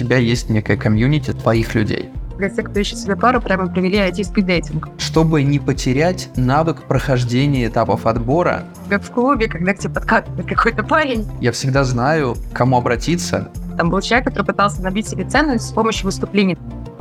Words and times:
тебя 0.00 0.16
есть 0.16 0.48
некая 0.48 0.78
комьюнити 0.78 1.32
твоих 1.32 1.74
людей. 1.74 2.08
Для 2.38 2.48
тех, 2.48 2.70
кто 2.70 2.80
ищет 2.80 2.98
себе 2.98 3.16
пару, 3.16 3.38
прямо 3.38 3.68
провели 3.68 3.98
IT-спиддейтинг. 3.98 4.88
Чтобы 4.96 5.42
не 5.42 5.58
потерять 5.58 6.30
навык 6.36 6.84
прохождения 6.84 7.66
этапов 7.66 8.06
отбора, 8.06 8.64
Как 8.88 9.02
в 9.02 9.10
клубе, 9.10 9.46
когда 9.46 9.74
к 9.74 9.78
тебе 9.78 9.92
подкатывает 9.92 10.46
какой-то 10.46 10.82
парень, 10.82 11.28
я 11.42 11.52
всегда 11.52 11.84
знаю, 11.84 12.34
к 12.50 12.56
кому 12.56 12.78
обратиться. 12.78 13.50
там 13.76 13.90
был 13.90 14.00
человек, 14.00 14.28
который 14.28 14.46
пытался 14.46 14.80
набить 14.80 15.06
себе 15.06 15.28
ценность 15.28 15.68
с 15.68 15.72
помощью 15.72 16.06
выступлений. 16.06 16.56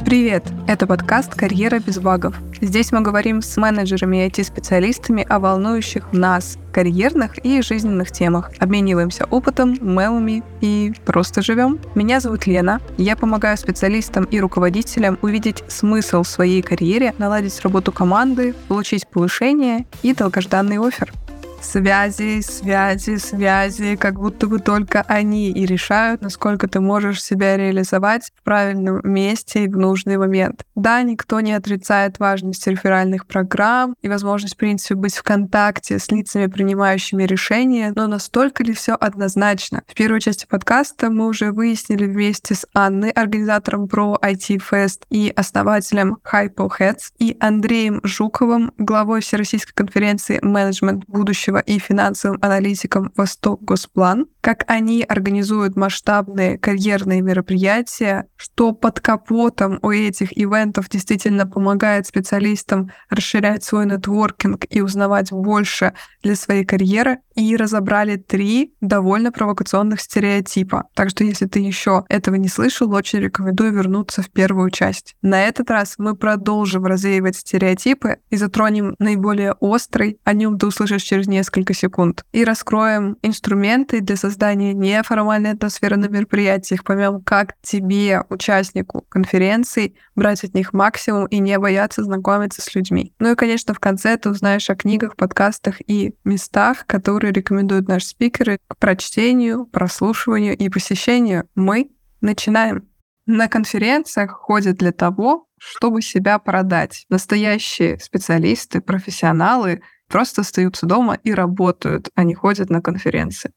Привет! 0.09 0.43
Это 0.67 0.87
подкаст 0.87 1.35
«Карьера 1.35 1.77
без 1.77 1.99
багов». 1.99 2.35
Здесь 2.61 2.91
мы 2.91 3.01
говорим 3.01 3.43
с 3.43 3.57
менеджерами 3.57 4.25
и 4.25 4.27
IT-специалистами 4.27 5.23
о 5.29 5.37
волнующих 5.37 6.11
нас 6.11 6.57
карьерных 6.73 7.37
и 7.45 7.61
жизненных 7.61 8.09
темах. 8.09 8.49
Обмениваемся 8.57 9.25
опытом, 9.25 9.77
мемами 9.79 10.41
и 10.61 10.93
просто 11.05 11.43
живем. 11.43 11.77
Меня 11.93 12.21
зовут 12.21 12.47
Лена. 12.47 12.81
Я 12.97 13.15
помогаю 13.15 13.55
специалистам 13.55 14.23
и 14.23 14.39
руководителям 14.39 15.19
увидеть 15.21 15.63
смысл 15.67 16.23
в 16.23 16.27
своей 16.27 16.63
карьере, 16.63 17.13
наладить 17.19 17.61
работу 17.61 17.91
команды, 17.91 18.55
получить 18.67 19.07
повышение 19.07 19.85
и 20.01 20.15
долгожданный 20.15 20.79
офер. 20.79 21.13
Связи, 21.61 22.41
связи, 22.41 23.17
связи, 23.17 23.95
как 23.95 24.15
будто 24.19 24.47
бы 24.47 24.59
только 24.59 25.01
они 25.01 25.51
и 25.51 25.65
решают, 25.65 26.21
насколько 26.21 26.67
ты 26.67 26.79
можешь 26.79 27.21
себя 27.21 27.57
реализовать 27.57 28.31
в 28.35 28.43
правильном 28.43 29.01
месте 29.03 29.65
и 29.65 29.67
в 29.67 29.77
нужный 29.77 30.17
момент. 30.17 30.63
Да, 30.75 31.01
никто 31.03 31.41
не 31.41 31.53
отрицает 31.53 32.19
важность 32.19 32.65
реферальных 32.65 33.27
программ 33.27 33.95
и 34.01 34.07
возможность, 34.07 34.55
в 34.55 34.57
принципе, 34.57 34.95
быть 34.95 35.15
в 35.15 35.23
контакте 35.23 35.99
с 35.99 36.09
лицами, 36.09 36.47
принимающими 36.47 37.23
решения, 37.23 37.91
но 37.95 38.07
настолько 38.07 38.63
ли 38.63 38.73
все 38.73 38.93
однозначно? 38.93 39.83
В 39.87 39.93
первой 39.93 40.21
части 40.21 40.45
подкаста 40.49 41.09
мы 41.09 41.27
уже 41.27 41.51
выяснили 41.51 42.05
вместе 42.05 42.55
с 42.55 42.65
Анной, 42.73 43.11
организатором 43.11 43.85
Pro 43.85 44.19
IT 44.21 44.61
Fest 44.69 45.01
и 45.09 45.31
основателем 45.35 46.17
Hypo 46.31 46.69
Heads, 46.79 47.11
и 47.19 47.35
Андреем 47.39 47.99
Жуковым, 48.03 48.71
главой 48.77 49.21
Всероссийской 49.21 49.73
конференции 49.75 50.39
«Менеджмент 50.41 51.05
будущего» 51.07 51.48
и 51.57 51.79
финансовым 51.79 52.37
аналитиком 52.41 53.11
«Восток 53.15 53.63
Госплан», 53.63 54.27
как 54.49 54.63
они 54.65 55.03
организуют 55.03 55.75
масштабные 55.75 56.57
карьерные 56.57 57.21
мероприятия, 57.21 58.25
что 58.35 58.71
под 58.73 58.99
капотом 58.99 59.77
у 59.83 59.91
этих 59.91 60.35
ивентов 60.35 60.89
действительно 60.89 61.45
помогает 61.45 62.07
специалистам 62.07 62.89
расширять 63.11 63.63
свой 63.63 63.85
нетворкинг 63.85 64.65
и 64.67 64.81
узнавать 64.81 65.31
больше 65.31 65.93
для 66.23 66.35
своей 66.35 66.65
карьеры, 66.65 67.19
и 67.35 67.55
разобрали 67.55 68.17
три 68.17 68.73
довольно 68.81 69.31
провокационных 69.31 70.01
стереотипа. 70.01 70.89
Так 70.93 71.09
что 71.09 71.23
если 71.23 71.45
ты 71.45 71.59
еще 71.59 72.03
этого 72.09 72.35
не 72.35 72.49
слышал, 72.49 72.91
очень 72.93 73.19
рекомендую 73.19 73.71
вернуться 73.71 74.21
в 74.21 74.29
первую 74.29 74.71
часть. 74.71 75.15
На 75.21 75.43
этот 75.43 75.69
раз 75.69 75.95
мы 75.99 76.15
продолжим 76.15 76.85
развеивать 76.85 77.37
стереотипы 77.37 78.17
и 78.29 78.35
затронем 78.35 78.93
наиболее 78.99 79.53
острый, 79.53 80.19
о 80.25 80.33
нем 80.33 80.57
ты 80.57 80.67
услышишь 80.67 81.03
через 81.03 81.27
несколько 81.27 81.73
секунд, 81.73 82.25
и 82.33 82.43
раскроем 82.43 83.15
инструменты 83.21 84.01
для 84.01 84.17
создания 84.17 84.38
неформальной 84.53 85.51
атмосферы 85.51 85.97
на 85.97 86.07
мероприятиях, 86.07 86.83
поймем, 86.83 87.21
как 87.21 87.55
тебе, 87.61 88.23
участнику 88.29 89.05
конференции, 89.09 89.95
брать 90.15 90.43
от 90.43 90.53
них 90.53 90.73
максимум 90.73 91.25
и 91.27 91.39
не 91.39 91.57
бояться 91.59 92.03
знакомиться 92.03 92.61
с 92.61 92.73
людьми. 92.75 93.13
Ну 93.19 93.31
и, 93.31 93.35
конечно, 93.35 93.73
в 93.73 93.79
конце 93.79 94.17
ты 94.17 94.29
узнаешь 94.29 94.69
о 94.69 94.75
книгах, 94.75 95.15
подкастах 95.15 95.81
и 95.87 96.15
местах, 96.23 96.85
которые 96.85 97.33
рекомендуют 97.33 97.87
наши 97.87 98.07
спикеры 98.07 98.59
к 98.67 98.77
прочтению, 98.77 99.65
прослушиванию 99.65 100.57
и 100.57 100.69
посещению. 100.69 101.47
Мы 101.55 101.91
начинаем. 102.21 102.87
На 103.25 103.47
конференциях 103.47 104.31
ходят 104.31 104.77
для 104.77 104.91
того, 104.91 105.47
чтобы 105.59 106.01
себя 106.01 106.39
продать. 106.39 107.05
Настоящие 107.09 107.99
специалисты, 107.99 108.81
профессионалы 108.81 109.81
просто 110.07 110.41
остаются 110.41 110.85
дома 110.85 111.15
и 111.23 111.33
работают, 111.33 112.09
а 112.15 112.23
не 112.23 112.33
ходят 112.33 112.69
на 112.69 112.81
конференции. 112.81 113.51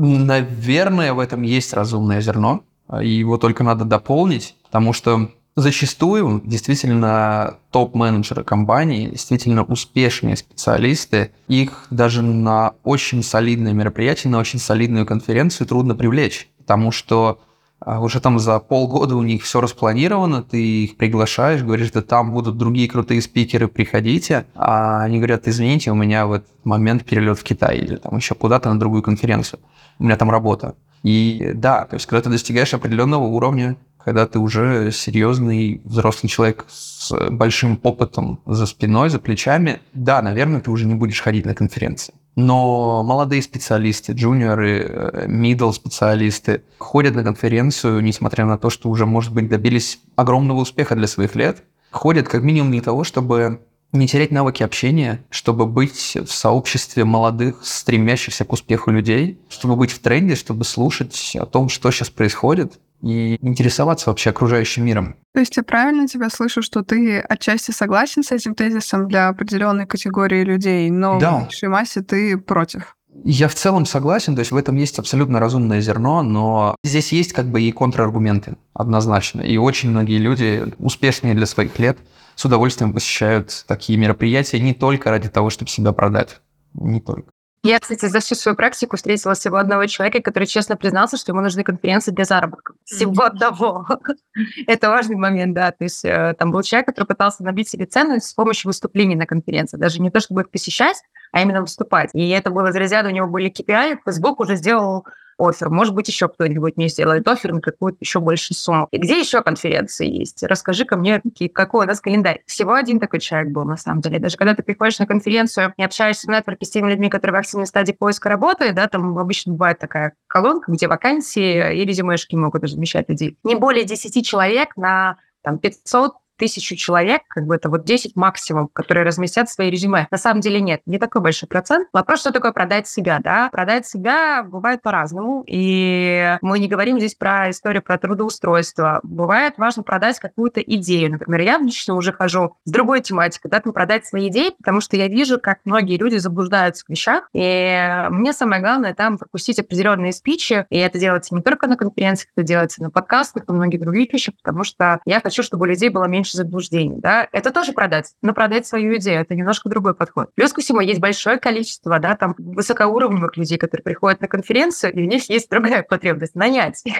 Наверное, 0.00 1.12
в 1.12 1.18
этом 1.18 1.42
есть 1.42 1.72
разумное 1.72 2.20
зерно, 2.20 2.62
и 3.02 3.08
его 3.08 3.36
только 3.36 3.64
надо 3.64 3.84
дополнить, 3.84 4.54
потому 4.62 4.92
что 4.92 5.32
зачастую 5.56 6.40
действительно 6.44 7.56
топ-менеджеры 7.72 8.44
компании, 8.44 9.10
действительно 9.10 9.64
успешные 9.64 10.36
специалисты, 10.36 11.32
их 11.48 11.88
даже 11.90 12.22
на 12.22 12.74
очень 12.84 13.24
солидное 13.24 13.72
мероприятие, 13.72 14.30
на 14.30 14.38
очень 14.38 14.60
солидную 14.60 15.04
конференцию 15.04 15.66
трудно 15.66 15.96
привлечь, 15.96 16.48
потому 16.58 16.92
что 16.92 17.40
а, 17.88 18.00
уже 18.00 18.20
там 18.20 18.38
за 18.38 18.58
полгода 18.58 19.16
у 19.16 19.22
них 19.22 19.44
все 19.44 19.62
распланировано, 19.62 20.42
ты 20.42 20.84
их 20.84 20.98
приглашаешь, 20.98 21.62
говоришь, 21.62 21.90
да 21.90 22.02
там 22.02 22.32
будут 22.32 22.58
другие 22.58 22.86
крутые 22.86 23.22
спикеры, 23.22 23.66
приходите, 23.66 24.44
а 24.54 25.04
они 25.04 25.16
говорят, 25.16 25.48
извините, 25.48 25.90
у 25.90 25.94
меня 25.94 26.26
в 26.26 26.32
этот 26.32 26.50
момент 26.64 27.06
перелет 27.06 27.38
в 27.38 27.44
Китай 27.44 27.78
или 27.78 27.96
там 27.96 28.14
еще 28.16 28.34
куда-то 28.34 28.70
на 28.70 28.78
другую 28.78 29.02
конференцию, 29.02 29.60
у 29.98 30.04
меня 30.04 30.16
там 30.16 30.30
работа. 30.30 30.74
И 31.02 31.52
да, 31.54 31.86
то 31.86 31.94
есть 31.94 32.04
когда 32.04 32.20
ты 32.20 32.28
достигаешь 32.28 32.74
определенного 32.74 33.24
уровня, 33.24 33.78
когда 34.04 34.26
ты 34.26 34.38
уже 34.38 34.92
серьезный 34.92 35.80
взрослый 35.82 36.28
человек 36.28 36.66
с 36.68 37.10
большим 37.30 37.80
опытом 37.82 38.40
за 38.44 38.66
спиной, 38.66 39.08
за 39.08 39.18
плечами, 39.18 39.80
да, 39.94 40.20
наверное, 40.20 40.60
ты 40.60 40.70
уже 40.70 40.84
не 40.84 40.94
будешь 40.94 41.22
ходить 41.22 41.46
на 41.46 41.54
конференции. 41.54 42.12
Но 42.38 43.02
молодые 43.02 43.42
специалисты, 43.42 44.12
джуниоры, 44.12 45.26
middle 45.26 45.72
специалисты 45.72 46.62
ходят 46.78 47.16
на 47.16 47.24
конференцию, 47.24 48.00
несмотря 48.00 48.44
на 48.44 48.56
то, 48.56 48.70
что 48.70 48.90
уже, 48.90 49.06
может 49.06 49.34
быть, 49.34 49.48
добились 49.48 49.98
огромного 50.14 50.60
успеха 50.60 50.94
для 50.94 51.08
своих 51.08 51.34
лет, 51.34 51.64
ходят 51.90 52.28
как 52.28 52.44
минимум 52.44 52.70
для 52.70 52.80
того, 52.80 53.02
чтобы 53.02 53.62
не 53.90 54.06
терять 54.06 54.30
навыки 54.30 54.62
общения, 54.62 55.24
чтобы 55.30 55.66
быть 55.66 56.16
в 56.16 56.30
сообществе 56.30 57.04
молодых, 57.04 57.58
стремящихся 57.64 58.44
к 58.44 58.52
успеху 58.52 58.92
людей, 58.92 59.40
чтобы 59.48 59.74
быть 59.74 59.90
в 59.90 59.98
тренде, 59.98 60.36
чтобы 60.36 60.64
слушать 60.64 61.32
о 61.34 61.44
том, 61.44 61.68
что 61.68 61.90
сейчас 61.90 62.08
происходит, 62.08 62.78
и 63.02 63.38
интересоваться 63.46 64.10
вообще 64.10 64.30
окружающим 64.30 64.84
миром. 64.84 65.16
То 65.34 65.40
есть 65.40 65.56
я 65.56 65.62
правильно 65.62 66.08
тебя 66.08 66.30
слышу, 66.30 66.62
что 66.62 66.82
ты 66.82 67.20
отчасти 67.20 67.70
согласен 67.70 68.22
с 68.22 68.32
этим 68.32 68.54
тезисом 68.54 69.08
для 69.08 69.28
определенной 69.28 69.86
категории 69.86 70.42
людей, 70.42 70.90
но 70.90 71.18
Да. 71.20 71.36
в 71.38 71.42
большей 71.44 71.68
массе 71.68 72.02
ты 72.02 72.36
против? 72.38 72.96
Я 73.24 73.48
в 73.48 73.54
целом 73.54 73.84
согласен, 73.84 74.34
то 74.36 74.40
есть 74.40 74.52
в 74.52 74.56
этом 74.56 74.76
есть 74.76 74.98
абсолютно 74.98 75.40
разумное 75.40 75.80
зерно, 75.80 76.22
но 76.22 76.76
здесь 76.84 77.12
есть 77.12 77.32
как 77.32 77.46
бы 77.46 77.60
и 77.60 77.72
контраргументы 77.72 78.56
однозначно. 78.74 79.40
И 79.40 79.56
очень 79.56 79.90
многие 79.90 80.18
люди, 80.18 80.64
успешные 80.78 81.34
для 81.34 81.46
своих 81.46 81.78
лет, 81.78 81.98
с 82.36 82.44
удовольствием 82.44 82.92
посещают 82.92 83.64
такие 83.66 83.98
мероприятия 83.98 84.60
не 84.60 84.72
только 84.72 85.10
ради 85.10 85.28
того, 85.28 85.50
чтобы 85.50 85.68
себя 85.70 85.92
продать. 85.92 86.40
Не 86.74 87.00
только. 87.00 87.30
Я, 87.68 87.80
кстати, 87.80 88.06
за 88.06 88.20
всю 88.20 88.34
свою 88.34 88.56
практику 88.56 88.96
встретила 88.96 89.34
всего 89.34 89.58
одного 89.58 89.84
человека, 89.84 90.22
который 90.22 90.46
честно 90.46 90.74
признался, 90.74 91.18
что 91.18 91.32
ему 91.32 91.42
нужны 91.42 91.62
конференции 91.64 92.12
для 92.12 92.24
заработка. 92.24 92.72
Всего 92.84 93.24
одного. 93.24 93.86
Это 94.66 94.88
важный 94.88 95.16
момент, 95.16 95.54
да. 95.54 95.72
То 95.72 95.84
есть 95.84 96.02
э, 96.02 96.34
там 96.38 96.50
был 96.50 96.62
человек, 96.62 96.86
который 96.86 97.04
пытался 97.04 97.44
набить 97.44 97.68
себе 97.68 97.84
ценность 97.84 98.28
с 98.28 98.32
помощью 98.32 98.70
выступлений 98.70 99.16
на 99.16 99.26
конференции. 99.26 99.76
Даже 99.76 100.00
не 100.00 100.10
то, 100.10 100.18
чтобы 100.18 100.40
их 100.40 100.50
посещать, 100.50 100.96
а 101.32 101.42
именно 101.42 101.60
выступать. 101.60 102.10
И 102.14 102.28
это 102.30 102.50
было 102.50 102.68
из 102.68 102.76
разряда, 102.76 103.08
у 103.08 103.12
него 103.12 103.26
были 103.28 103.50
KPI, 103.50 103.98
Facebook 104.04 104.40
уже 104.40 104.56
сделал 104.56 105.06
офер. 105.38 105.70
Может 105.70 105.94
быть, 105.94 106.08
еще 106.08 106.28
кто-нибудь 106.28 106.76
мне 106.76 106.88
сделает 106.88 107.26
офер 107.28 107.52
на 107.52 107.60
какую-то 107.60 107.98
еще 108.00 108.20
большую 108.20 108.56
сумму. 108.56 108.88
И 108.90 108.98
где 108.98 109.18
еще 109.20 109.40
конференции 109.42 110.08
есть? 110.08 110.42
Расскажи-ка 110.42 110.96
мне, 110.96 111.20
какие- 111.20 111.48
какой 111.48 111.86
у 111.86 111.88
нас 111.88 112.00
календарь. 112.00 112.42
Всего 112.46 112.74
один 112.74 112.98
такой 112.98 113.20
человек 113.20 113.52
был, 113.52 113.64
на 113.64 113.76
самом 113.76 114.00
деле. 114.00 114.18
Даже 114.18 114.36
когда 114.36 114.54
ты 114.54 114.62
приходишь 114.62 114.98
на 114.98 115.06
конференцию 115.06 115.74
и 115.76 115.82
общаешься 115.82 116.26
в 116.26 116.30
нетворке 116.30 116.66
с 116.66 116.70
теми 116.70 116.90
людьми, 116.90 117.08
которые 117.08 117.36
в 117.36 117.40
активной 117.40 117.66
стадии 117.66 117.92
поиска 117.92 118.28
работы, 118.28 118.72
да, 118.72 118.88
там 118.88 119.16
обычно 119.16 119.52
бывает 119.52 119.78
такая 119.78 120.14
колонка, 120.26 120.72
где 120.72 120.88
вакансии 120.88 121.80
и 121.80 121.84
резюмешки 121.84 122.34
могут 122.34 122.64
размещать 122.64 123.08
людей. 123.08 123.38
Не 123.44 123.54
более 123.54 123.84
10 123.84 124.26
человек 124.26 124.76
на 124.76 125.18
там, 125.42 125.58
500 125.58 126.14
тысячу 126.38 126.76
человек, 126.76 127.22
как 127.28 127.46
бы 127.46 127.54
это 127.54 127.68
вот 127.68 127.84
10 127.84 128.16
максимум, 128.16 128.68
которые 128.72 129.04
разместят 129.04 129.50
свои 129.50 129.70
резюме. 129.70 130.06
На 130.10 130.18
самом 130.18 130.40
деле 130.40 130.60
нет, 130.60 130.80
не 130.86 130.98
такой 130.98 131.20
большой 131.20 131.48
процент. 131.48 131.88
Вопрос, 131.92 132.20
что 132.20 132.32
такое 132.32 132.52
продать 132.52 132.88
себя, 132.88 133.20
да? 133.22 133.48
Продать 133.50 133.86
себя 133.86 134.42
бывает 134.42 134.82
по-разному, 134.82 135.44
и 135.46 136.38
мы 136.40 136.58
не 136.58 136.68
говорим 136.68 136.98
здесь 136.98 137.14
про 137.14 137.50
историю 137.50 137.82
про 137.82 137.98
трудоустройство. 137.98 139.00
Бывает 139.02 139.54
важно 139.58 139.82
продать 139.82 140.18
какую-то 140.18 140.60
идею. 140.60 141.12
Например, 141.12 141.40
я 141.40 141.58
лично 141.58 141.94
уже 141.94 142.12
хожу 142.12 142.56
с 142.64 142.70
другой 142.70 143.00
тематикой, 143.00 143.50
да, 143.50 143.60
там 143.60 143.72
продать 143.72 144.06
свои 144.06 144.28
идеи, 144.28 144.52
потому 144.56 144.80
что 144.80 144.96
я 144.96 145.08
вижу, 145.08 145.38
как 145.40 145.58
многие 145.64 145.96
люди 145.98 146.16
заблуждаются 146.16 146.84
в 146.84 146.88
вещах, 146.88 147.28
и 147.32 148.06
мне 148.10 148.32
самое 148.32 148.62
главное 148.62 148.94
там 148.94 149.18
пропустить 149.18 149.58
определенные 149.58 150.12
спичи, 150.12 150.66
и 150.70 150.78
это 150.78 150.98
делается 150.98 151.34
не 151.34 151.42
только 151.42 151.66
на 151.66 151.76
конференциях, 151.76 152.30
это 152.36 152.46
делается 152.46 152.82
на 152.82 152.90
подкастах, 152.90 153.46
на 153.48 153.54
многих 153.54 153.80
других 153.80 154.12
вещах, 154.12 154.34
потому 154.42 154.64
что 154.64 155.00
я 155.04 155.20
хочу, 155.20 155.42
чтобы 155.42 155.64
у 155.64 155.68
людей 155.68 155.88
было 155.88 156.04
меньше 156.04 156.27
меньше 156.28 156.36
заблуждений, 156.36 156.96
да, 156.98 157.28
это 157.32 157.50
тоже 157.50 157.72
продать, 157.72 158.12
но 158.22 158.34
продать 158.34 158.66
свою 158.66 158.96
идею, 158.96 159.20
это 159.20 159.34
немножко 159.34 159.68
другой 159.68 159.94
подход. 159.94 160.30
Плюс 160.34 160.52
ко 160.52 160.60
всему 160.60 160.80
есть 160.80 161.00
большое 161.00 161.38
количество, 161.38 161.98
да, 161.98 162.16
там, 162.16 162.34
высокоуровневых 162.38 163.36
людей, 163.36 163.58
которые 163.58 163.82
приходят 163.82 164.20
на 164.20 164.28
конференцию, 164.28 164.92
и 164.94 165.02
у 165.02 165.06
них 165.06 165.28
есть 165.30 165.50
другая 165.50 165.82
потребность– 165.82 166.34
нанять. 166.34 166.82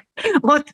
Вот, 0.43 0.67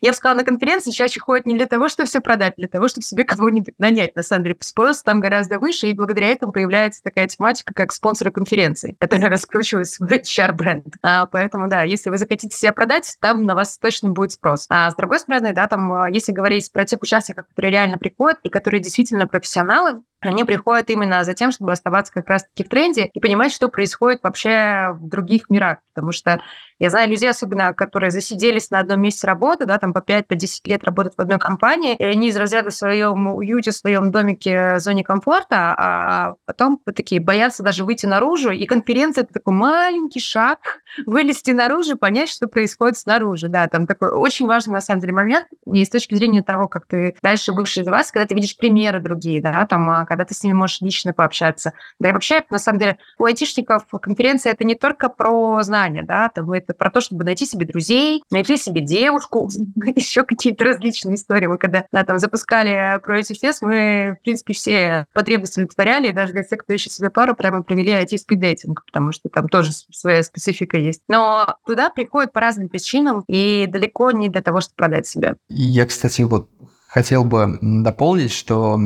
я 0.00 0.10
бы 0.10 0.16
сказала, 0.16 0.38
на 0.38 0.44
конференции 0.44 0.90
чаще 0.90 1.20
ходят 1.20 1.46
не 1.46 1.56
для 1.56 1.66
того, 1.66 1.88
чтобы 1.88 2.08
все 2.08 2.20
продать, 2.20 2.54
для 2.56 2.68
того, 2.68 2.88
чтобы 2.88 3.02
себе 3.02 3.24
кого-нибудь 3.24 3.74
нанять. 3.78 4.16
На 4.16 4.22
самом 4.22 4.44
деле, 4.44 4.56
спрос 4.60 5.02
там 5.02 5.20
гораздо 5.20 5.58
выше, 5.58 5.88
и 5.88 5.94
благодаря 5.94 6.28
этому 6.28 6.52
появляется 6.52 7.02
такая 7.02 7.26
тематика, 7.28 7.72
как 7.74 7.92
спонсоры 7.92 8.30
конференции, 8.30 8.96
которая 8.98 9.28
раскручивает 9.30 9.88
свой 9.88 10.08
HR-бренд. 10.08 10.86
А, 11.02 11.26
поэтому, 11.26 11.68
да, 11.68 11.82
если 11.82 12.10
вы 12.10 12.18
захотите 12.18 12.56
себя 12.56 12.72
продать, 12.72 13.16
там 13.20 13.44
на 13.44 13.54
вас 13.54 13.78
точно 13.78 14.10
будет 14.10 14.32
спрос. 14.32 14.66
А 14.68 14.90
с 14.90 14.96
другой 14.96 15.20
стороны, 15.20 15.52
да, 15.52 15.66
там, 15.68 15.92
а, 15.92 16.10
если 16.10 16.32
говорить 16.32 16.72
про 16.72 16.84
тех 16.84 17.00
участников, 17.02 17.46
которые 17.48 17.72
реально 17.72 17.83
приходят 17.98 18.38
и 18.42 18.48
которые 18.48 18.80
действительно 18.80 19.26
профессионалы, 19.26 20.02
они 20.24 20.44
приходят 20.44 20.90
именно 20.90 21.24
за 21.24 21.34
тем, 21.34 21.52
чтобы 21.52 21.72
оставаться 21.72 22.12
как 22.12 22.28
раз-таки 22.28 22.64
в 22.64 22.68
тренде 22.68 23.06
и 23.06 23.20
понимать, 23.20 23.52
что 23.52 23.68
происходит 23.68 24.22
вообще 24.22 24.90
в 24.94 25.08
других 25.08 25.50
мирах. 25.50 25.78
Потому 25.94 26.12
что 26.12 26.40
я 26.80 26.90
знаю 26.90 27.08
людей, 27.08 27.30
особенно, 27.30 27.72
которые 27.72 28.10
засиделись 28.10 28.70
на 28.70 28.80
одном 28.80 29.00
месте 29.00 29.26
работы, 29.26 29.64
да, 29.64 29.78
там 29.78 29.92
по 29.92 29.98
5-10 29.98 30.24
по 30.64 30.68
лет 30.68 30.84
работают 30.84 31.14
в 31.16 31.20
одной 31.20 31.38
компании, 31.38 31.94
и 31.94 32.04
они 32.04 32.28
из 32.28 32.36
разряда 32.36 32.70
в 32.70 32.74
своем 32.74 33.28
уюте, 33.28 33.70
в 33.70 33.74
своем 33.74 34.10
домике, 34.10 34.74
в 34.74 34.80
зоне 34.80 35.04
комфорта, 35.04 35.74
а 35.78 36.34
потом 36.46 36.80
вот 36.84 36.96
такие 36.96 37.20
боятся 37.20 37.62
даже 37.62 37.84
выйти 37.84 38.06
наружу, 38.06 38.50
и 38.50 38.66
конференция– 38.66 39.22
это 39.24 39.34
такой 39.34 39.54
маленький 39.54 40.20
шаг, 40.20 40.58
вылезти 41.06 41.52
наружу, 41.52 41.96
понять, 41.96 42.28
что 42.28 42.48
происходит 42.48 42.98
снаружи. 42.98 43.48
Да, 43.48 43.68
там 43.68 43.86
такой 43.86 44.10
очень 44.10 44.46
важный, 44.46 44.74
на 44.74 44.80
самом 44.80 45.00
деле, 45.00 45.12
момент, 45.12 45.46
и 45.72 45.84
с 45.84 45.88
точки 45.88 46.14
зрения 46.14 46.42
того, 46.42 46.66
как 46.66 46.86
ты 46.86 47.16
дальше 47.22 47.52
будешь 47.52 47.76
развиваться, 47.76 48.12
когда 48.12 48.26
ты 48.26 48.34
видишь 48.34 48.56
примеры 48.56 49.00
другие, 49.00 49.40
да, 49.40 49.64
там, 49.66 49.88
а, 49.88 50.06
когда 50.14 50.24
ты 50.24 50.34
с 50.34 50.42
ними 50.42 50.54
можешь 50.54 50.80
лично 50.80 51.12
пообщаться. 51.12 51.72
Да 51.98 52.08
и 52.08 52.12
вообще, 52.12 52.44
на 52.50 52.58
самом 52.58 52.78
деле, 52.78 52.98
у 53.18 53.24
айтишников 53.24 53.84
конференция– 54.00 54.52
это 54.54 54.64
не 54.64 54.74
только 54.74 55.08
про 55.08 55.62
знания, 55.62 56.02
да, 56.02 56.28
там, 56.28 56.52
это 56.52 56.72
про 56.72 56.90
то, 56.90 57.00
чтобы 57.00 57.24
найти 57.24 57.46
себе 57.46 57.66
друзей, 57.66 58.22
найти 58.30 58.56
себе 58.56 58.80
девушку, 58.80 59.50
еще 59.96 60.22
какие-то 60.22 60.64
различные 60.64 61.16
истории. 61.16 61.46
Мы 61.46 61.58
когда 61.58 61.84
да, 61.90 62.04
там 62.04 62.18
запускали 62.18 63.00
Project 63.00 63.36
Fest, 63.42 63.58
мы, 63.62 64.16
в 64.20 64.24
принципе, 64.24 64.54
все 64.54 65.06
потребности 65.12 65.58
удовлетворяли, 65.58 66.08
и 66.08 66.12
даже 66.12 66.32
для 66.32 66.44
тех, 66.44 66.60
кто 66.60 66.72
ищет 66.72 66.92
себе 66.92 67.10
пару, 67.10 67.34
прямо 67.34 67.62
провели 67.62 67.92
IT-спиддейтинг, 67.92 68.84
потому 68.86 69.12
что 69.12 69.28
там 69.28 69.48
тоже 69.48 69.72
своя 69.72 70.22
специфика 70.22 70.76
есть. 70.76 71.02
Но 71.08 71.56
туда 71.66 71.90
приходят 71.90 72.32
по 72.32 72.40
разным 72.40 72.68
причинам, 72.68 73.24
и 73.26 73.66
далеко 73.66 74.12
не 74.12 74.28
для 74.28 74.42
того, 74.42 74.60
чтобы 74.60 74.76
продать 74.76 75.06
себя. 75.06 75.34
Я, 75.48 75.86
кстати, 75.86 76.22
вот 76.22 76.48
хотел 76.94 77.24
бы 77.24 77.58
дополнить, 77.60 78.30
что 78.30 78.78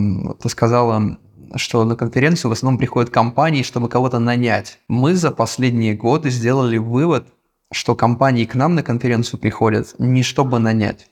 ты 0.43 0.49
сказала 0.49 1.19
что 1.55 1.85
на 1.85 1.97
конференцию 1.97 2.51
в 2.51 2.53
основном 2.53 2.79
приходят 2.79 3.11
компании, 3.11 3.63
чтобы 3.63 3.89
кого-то 3.89 4.19
нанять. 4.19 4.81
Мы 4.87 5.15
за 5.15 5.31
последние 5.31 5.95
годы 5.95 6.29
сделали 6.29 6.77
вывод, 6.77 7.27
что 7.73 7.95
компании 7.95 8.45
к 8.45 8.55
нам 8.55 8.75
на 8.75 8.83
конференцию 8.83 9.41
приходят 9.41 9.95
не 9.99 10.23
чтобы 10.23 10.59
нанять. 10.59 11.07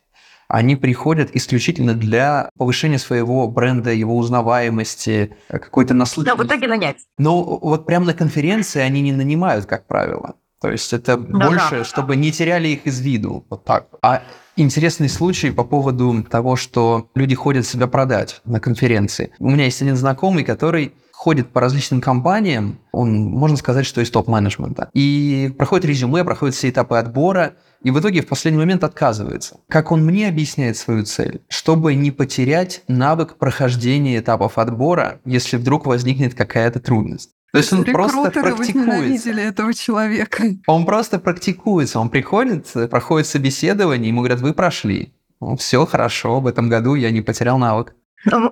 Они 0.48 0.76
приходят 0.76 1.34
исключительно 1.34 1.94
для 1.94 2.50
повышения 2.58 2.99
своего 2.99 3.49
бренда, 3.49 3.92
его 3.92 4.16
узнаваемости, 4.19 5.37
какой-то 5.49 5.94
наслышанности. 5.94 6.37
Да, 6.37 6.44
в 6.44 6.46
итоге 6.46 6.69
нанять. 6.69 6.99
Но 7.16 7.42
вот 7.42 7.87
прямо 7.87 8.04
на 8.04 8.14
конференции 8.14 8.81
они 8.81 9.00
не 9.00 9.12
нанимают, 9.12 9.64
как 9.64 9.87
правило. 9.87 10.34
То 10.60 10.70
есть 10.70 10.92
это 10.92 11.16
да, 11.16 11.49
больше, 11.49 11.78
да. 11.78 11.84
чтобы 11.84 12.14
не 12.16 12.31
теряли 12.31 12.69
их 12.69 12.87
из 12.87 13.00
виду. 13.00 13.46
Вот 13.49 13.64
так. 13.64 13.88
А 14.02 14.22
интересный 14.56 15.08
случай 15.08 15.50
по 15.50 15.64
поводу 15.64 16.22
того, 16.22 16.56
что 16.56 17.08
люди 17.14 17.34
ходят 17.34 17.66
себя 17.66 17.86
продать 17.86 18.40
на 18.44 18.60
конференции. 18.60 19.30
У 19.38 19.50
меня 19.50 19.64
есть 19.64 19.82
один 19.82 19.96
знакомый, 19.96 20.44
который 20.44 20.94
ходит 21.16 21.48
по 21.48 21.62
различным 21.62 22.02
компаниям, 22.02 22.78
он, 22.92 23.24
можно 23.24 23.56
сказать, 23.56 23.86
что 23.86 24.02
из 24.02 24.10
топ-менеджмента, 24.10 24.90
и 24.92 25.50
проходит 25.56 25.86
резюме, 25.86 26.24
проходит 26.24 26.54
все 26.54 26.68
этапы 26.68 26.96
отбора, 26.96 27.54
и 27.82 27.90
в 27.90 27.98
итоге 27.98 28.20
в 28.20 28.26
последний 28.26 28.58
момент 28.58 28.84
отказывается. 28.84 29.60
Как 29.68 29.92
он 29.92 30.04
мне 30.04 30.28
объясняет 30.28 30.76
свою 30.76 31.04
цель? 31.04 31.42
Чтобы 31.48 31.94
не 31.94 32.10
потерять 32.10 32.82
навык 32.86 33.38
прохождения 33.38 34.18
этапов 34.18 34.58
отбора, 34.58 35.20
если 35.24 35.56
вдруг 35.56 35.86
возникнет 35.86 36.34
какая-то 36.34 36.80
трудность. 36.80 37.30
То 37.52 37.58
есть 37.58 37.72
он 37.72 37.84
просто 37.84 38.31
практикуется. 38.31 39.31
этого 39.31 39.72
человека. 39.72 40.44
Он 40.66 40.84
просто 40.84 41.19
практикуется. 41.19 41.98
Он 42.00 42.10
приходит, 42.10 42.72
проходит 42.90 43.26
собеседование, 43.26 44.08
ему 44.08 44.20
говорят, 44.20 44.40
вы 44.40 44.52
прошли. 44.52 45.14
Ну, 45.40 45.56
все 45.56 45.87
хорошо, 45.87 46.40
в 46.40 46.46
этом 46.46 46.69
году 46.69 46.94
я 46.94 47.10
не 47.10 47.22
потерял 47.22 47.58
навык. 47.58 47.94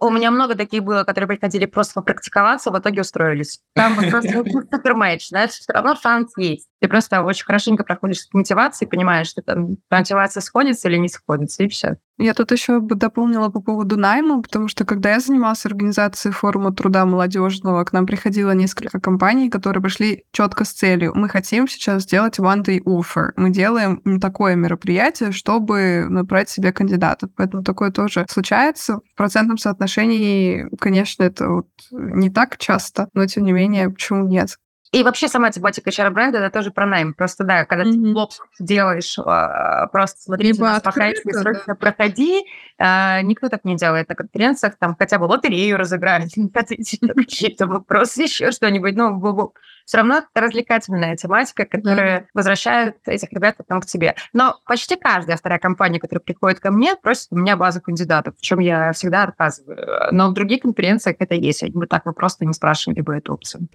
У 0.01 0.11
меня 0.11 0.31
много 0.31 0.55
таких 0.55 0.85
было, 0.85 1.05
которые 1.05 1.27
приходили 1.27 1.67
просто 1.67 1.95
попрактиковаться, 1.95 2.71
в 2.71 2.79
итоге 2.79 3.01
устроились. 3.01 3.61
Там 3.75 3.95
вот 3.95 4.09
просто 4.09 4.45
супер 4.71 4.95
матч, 4.95 5.29
знаешь, 5.29 5.51
все 5.51 5.73
равно 5.73 5.97
шанс 5.97 6.33
есть. 6.37 6.69
Ты 6.85 6.89
просто 6.89 7.23
очень 7.23 7.47
хорошенько 7.47 7.83
проходишь 7.83 8.29
мотивации, 8.35 8.85
понимаешь, 8.85 9.29
что 9.29 9.41
там 9.41 9.79
мотивация 9.91 10.43
сходится 10.43 10.87
или 10.91 10.99
не 10.99 11.09
сходится, 11.09 11.63
и 11.63 11.69
все. 11.69 11.97
Я 12.19 12.35
тут 12.35 12.53
еще 12.53 12.79
бы 12.79 12.95
дополнила 12.95 13.49
по 13.49 13.63
поводу 13.63 13.97
найма, 13.97 14.43
потому 14.43 14.69
что 14.69 14.85
когда 14.85 15.13
я 15.13 15.21
занималась 15.21 15.65
организацией 15.65 16.35
форума 16.35 16.75
труда 16.75 17.07
молодежного, 17.07 17.83
к 17.85 17.95
нам 17.95 18.05
приходило 18.05 18.51
несколько 18.51 19.01
компаний, 19.01 19.49
которые 19.49 19.83
пришли 19.83 20.25
четко 20.31 20.67
с 20.67 20.73
целью. 20.73 21.13
Мы 21.15 21.31
хотим 21.31 21.67
сейчас 21.69 22.03
сделать 22.03 22.39
one 22.39 22.63
day 22.63 22.83
offer. 22.85 23.31
Мы 23.37 23.49
делаем 23.49 24.03
такое 24.21 24.55
мероприятие, 24.55 25.33
чтобы 25.33 26.05
набрать 26.07 26.51
себе 26.51 26.71
кандидатов. 26.71 27.31
Поэтому 27.35 27.65
такое 27.65 27.93
тоже 27.93 28.27
случается. 28.29 29.01
В 29.15 29.17
процентном 29.17 29.57
соотношении, 29.57 30.69
конечно, 30.79 31.23
это 31.23 31.49
вот 31.49 31.69
не 31.91 32.29
так 32.29 32.59
часто, 32.59 33.09
но 33.15 33.25
тем 33.27 33.45
не 33.45 33.53
менее, 33.53 33.89
почему 33.89 34.29
нет? 34.29 34.59
И 34.95 35.03
вообще 35.03 35.27
сама 35.27 35.51
тематика 35.51 35.91
HR-бренда 35.91 36.39
это 36.39 36.51
тоже 36.51 36.71
про 36.71 36.87
найм. 36.87 37.15
Просто, 37.15 37.43
да, 37.43 37.65
когда 37.65 37.83
mm-hmm. 37.85 37.93
ты 37.93 38.13
блог 38.13 38.31
делаешь, 38.61 39.19
а, 39.19 39.89
просто 39.89 40.23
смотри, 40.23 40.53
Либо 40.53 40.77
открыто, 40.77 41.33
срочно 41.33 41.63
да. 41.67 41.75
проходи. 41.75 42.45
А, 42.79 43.21
никто 43.23 43.49
так 43.49 43.65
не 43.65 43.75
делает 43.75 44.09
на 44.09 44.15
конференциях, 44.15 44.77
там 44.79 44.95
хотя 44.97 45.19
бы 45.19 45.25
лотерею 45.25 45.79
разыграли, 45.79 46.29
какие-то 46.55 47.67
вопросы, 47.67 48.23
еще 48.23 48.53
что-нибудь. 48.53 48.95
Ну, 48.95 49.53
все 49.85 49.97
равно 49.97 50.19
это 50.19 50.41
развлекательная 50.41 51.17
тематика, 51.17 51.65
которая 51.65 52.21
mm-hmm. 52.21 52.27
возвращает 52.33 52.97
этих 53.05 53.33
ребят 53.33 53.57
потом 53.57 53.81
к 53.81 53.87
тебе. 53.87 54.15
Но 54.33 54.61
почти 54.65 54.95
каждая 54.95 55.37
вторая 55.37 55.59
компания, 55.59 55.99
которая 55.99 56.23
приходит 56.23 56.61
ко 56.61 56.71
мне, 56.71 56.95
просит 56.95 57.27
у 57.33 57.37
меня 57.37 57.57
базу 57.57 57.81
кандидатов, 57.81 58.37
в 58.39 58.43
чем 58.43 58.61
я 58.61 58.93
всегда 58.93 59.25
отказываю. 59.25 60.13
Но 60.13 60.29
в 60.29 60.35
других 60.35 60.63
конференциях 60.63 61.17
это 61.19 61.35
есть. 61.35 61.65
Мы 61.75 61.89
так 61.89 62.07
мы 62.07 62.13
просто 62.13 62.45
не 62.45 62.53
спрашивали 62.53 63.01
бы 63.01 63.17
эту 63.17 63.35
опцию. 63.35 63.69